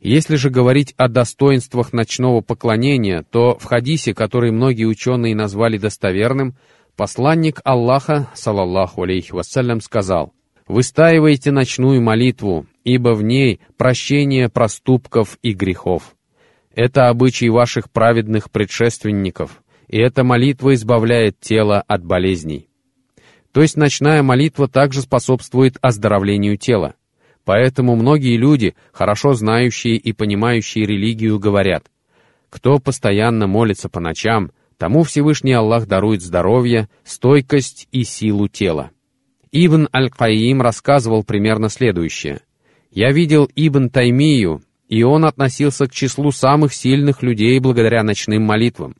Если 0.00 0.34
же 0.34 0.50
говорить 0.50 0.94
о 0.96 1.08
достоинствах 1.08 1.92
ночного 1.92 2.40
поклонения, 2.40 3.24
то 3.30 3.56
в 3.58 3.64
хадисе, 3.64 4.14
который 4.14 4.50
многие 4.50 4.84
ученые 4.84 5.36
назвали 5.36 5.78
достоверным, 5.78 6.56
посланник 6.96 7.60
Аллаха, 7.64 8.28
салаллаху 8.34 9.02
алейхи 9.02 9.32
вассалям, 9.32 9.80
сказал, 9.80 10.32
«Выстаивайте 10.66 11.50
ночную 11.50 12.00
молитву, 12.00 12.66
ибо 12.84 13.10
в 13.14 13.22
ней 13.22 13.60
прощение 13.76 14.48
проступков 14.48 15.38
и 15.42 15.52
грехов. 15.52 16.14
Это 16.74 17.08
обычай 17.08 17.48
ваших 17.48 17.90
праведных 17.90 18.50
предшественников, 18.50 19.62
и 19.88 19.98
эта 19.98 20.24
молитва 20.24 20.74
избавляет 20.74 21.38
тело 21.40 21.80
от 21.80 22.04
болезней». 22.04 22.68
То 23.52 23.60
есть 23.60 23.76
ночная 23.76 24.22
молитва 24.22 24.66
также 24.66 25.02
способствует 25.02 25.76
оздоровлению 25.82 26.56
тела. 26.56 26.94
Поэтому 27.44 27.96
многие 27.96 28.36
люди, 28.36 28.74
хорошо 28.92 29.34
знающие 29.34 29.96
и 29.96 30.12
понимающие 30.12 30.86
религию, 30.86 31.38
говорят, 31.38 31.84
кто 32.50 32.78
постоянно 32.78 33.46
молится 33.46 33.88
по 33.88 34.00
ночам, 34.00 34.52
тому 34.78 35.02
Всевышний 35.02 35.52
Аллах 35.52 35.86
дарует 35.86 36.22
здоровье, 36.22 36.88
стойкость 37.04 37.88
и 37.92 38.04
силу 38.04 38.48
тела. 38.48 38.90
Ибн 39.54 39.86
Аль-Каим 39.94 40.62
рассказывал 40.62 41.24
примерно 41.24 41.68
следующее. 41.68 42.40
«Я 42.90 43.12
видел 43.12 43.50
Ибн 43.54 43.90
Таймию, 43.90 44.62
и 44.88 45.02
он 45.02 45.26
относился 45.26 45.86
к 45.86 45.92
числу 45.92 46.32
самых 46.32 46.72
сильных 46.72 47.22
людей 47.22 47.58
благодаря 47.60 48.02
ночным 48.02 48.44
молитвам. 48.44 48.96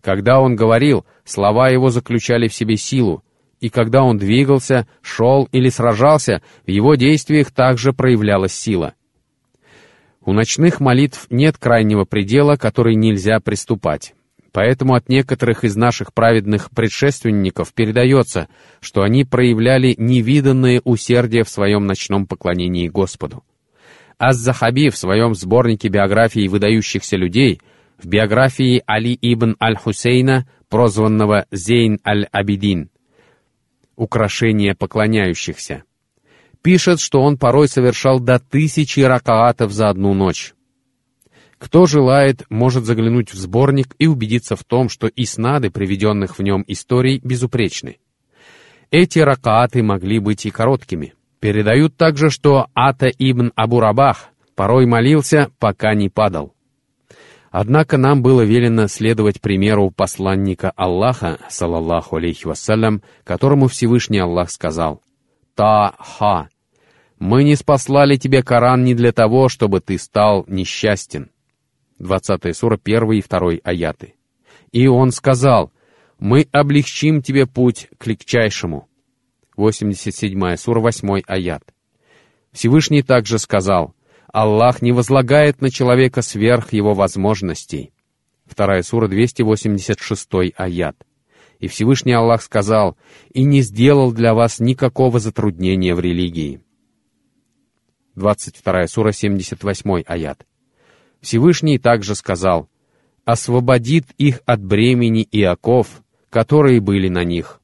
Когда 0.00 0.40
он 0.40 0.54
говорил, 0.54 1.04
слова 1.24 1.68
его 1.68 1.90
заключали 1.90 2.46
в 2.46 2.54
себе 2.54 2.76
силу, 2.76 3.24
и 3.60 3.70
когда 3.70 4.04
он 4.04 4.18
двигался, 4.18 4.86
шел 5.02 5.48
или 5.50 5.68
сражался, 5.68 6.42
в 6.64 6.70
его 6.70 6.94
действиях 6.94 7.50
также 7.50 7.92
проявлялась 7.92 8.52
сила. 8.52 8.94
У 10.24 10.32
ночных 10.32 10.78
молитв 10.78 11.26
нет 11.30 11.58
крайнего 11.58 12.04
предела, 12.04 12.56
который 12.56 12.94
нельзя 12.94 13.40
приступать. 13.40 14.14
Поэтому 14.58 14.94
от 14.94 15.08
некоторых 15.08 15.62
из 15.62 15.76
наших 15.76 16.12
праведных 16.12 16.72
предшественников 16.72 17.72
передается, 17.72 18.48
что 18.80 19.02
они 19.02 19.24
проявляли 19.24 19.94
невиданное 19.96 20.80
усердие 20.82 21.44
в 21.44 21.48
своем 21.48 21.86
ночном 21.86 22.26
поклонении 22.26 22.88
Господу. 22.88 23.44
Аз-Захаби 24.18 24.90
в 24.90 24.98
своем 24.98 25.36
сборнике 25.36 25.86
биографии 25.86 26.48
выдающихся 26.48 27.16
людей, 27.16 27.60
в 28.02 28.08
биографии 28.08 28.82
Али 28.84 29.16
ибн 29.22 29.54
Аль-Хусейна, 29.62 30.48
прозванного 30.68 31.46
Зейн 31.52 32.00
Аль-Абидин, 32.04 32.90
украшение 33.94 34.74
поклоняющихся. 34.74 35.84
Пишет, 36.62 36.98
что 36.98 37.22
он 37.22 37.38
порой 37.38 37.68
совершал 37.68 38.18
до 38.18 38.40
тысячи 38.40 38.98
ракаатов 38.98 39.70
за 39.70 39.88
одну 39.88 40.14
ночь. 40.14 40.52
Кто 41.58 41.86
желает, 41.86 42.44
может 42.50 42.84
заглянуть 42.84 43.32
в 43.32 43.36
сборник 43.36 43.94
и 43.98 44.06
убедиться 44.06 44.54
в 44.54 44.62
том, 44.64 44.88
что 44.88 45.08
иснады, 45.08 45.70
приведенных 45.70 46.38
в 46.38 46.42
нем 46.42 46.64
историй, 46.68 47.20
безупречны. 47.22 47.98
Эти 48.90 49.18
ракааты 49.18 49.82
могли 49.82 50.20
быть 50.20 50.46
и 50.46 50.50
короткими. 50.50 51.14
Передают 51.40 51.96
также, 51.96 52.30
что 52.30 52.68
Ата 52.74 53.08
ибн 53.08 53.52
Абу 53.54 53.80
Рабах 53.80 54.28
порой 54.54 54.86
молился, 54.86 55.50
пока 55.58 55.94
не 55.94 56.08
падал. 56.08 56.54
Однако 57.50 57.96
нам 57.96 58.22
было 58.22 58.42
велено 58.42 58.86
следовать 58.88 59.40
примеру 59.40 59.90
посланника 59.90 60.70
Аллаха, 60.76 61.38
салаллаху 61.48 62.16
алейхи 62.16 62.46
вассалям, 62.46 63.02
которому 63.24 63.68
Всевышний 63.68 64.18
Аллах 64.18 64.50
сказал, 64.50 65.02
«Та-ха! 65.54 66.48
Мы 67.18 67.44
не 67.44 67.56
спаслали 67.56 68.16
тебе 68.16 68.42
Коран 68.42 68.84
не 68.84 68.94
для 68.94 69.12
того, 69.12 69.48
чтобы 69.48 69.80
ты 69.80 69.98
стал 69.98 70.44
несчастен». 70.46 71.30
20 71.98 72.56
сура 72.56 72.78
1 72.82 73.12
и 73.12 73.22
2 73.22 73.52
аяты. 73.64 74.14
И 74.72 74.86
он 74.86 75.10
сказал, 75.10 75.72
«Мы 76.18 76.48
облегчим 76.52 77.22
тебе 77.22 77.46
путь 77.46 77.88
к 77.98 78.06
легчайшему». 78.06 78.88
87 79.56 80.56
сура 80.56 80.80
8 80.80 81.22
аят. 81.26 81.62
Всевышний 82.52 83.02
также 83.02 83.38
сказал, 83.38 83.94
Аллах 84.32 84.82
не 84.82 84.92
возлагает 84.92 85.60
на 85.60 85.70
человека 85.70 86.22
сверх 86.22 86.72
его 86.72 86.94
возможностей. 86.94 87.92
Вторая 88.46 88.82
сура, 88.82 89.08
286 89.08 90.28
аят. 90.56 90.96
И 91.58 91.66
Всевышний 91.66 92.12
Аллах 92.12 92.42
сказал, 92.42 92.96
«И 93.32 93.42
не 93.42 93.62
сделал 93.62 94.12
для 94.12 94.34
вас 94.34 94.60
никакого 94.60 95.18
затруднения 95.18 95.94
в 95.94 96.00
религии». 96.00 96.60
22 98.14 98.86
сура, 98.86 99.12
78 99.12 100.02
аят. 100.06 100.46
Всевышний 101.20 101.78
также 101.78 102.14
сказал, 102.14 102.68
«Освободит 103.24 104.06
их 104.18 104.40
от 104.46 104.62
бремени 104.62 105.22
и 105.22 105.42
оков, 105.42 106.02
которые 106.30 106.80
были 106.80 107.08
на 107.08 107.24
них». 107.24 107.60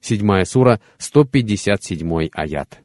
7 0.00 0.44
сура, 0.44 0.80
157 0.98 2.28
аят. 2.32 2.80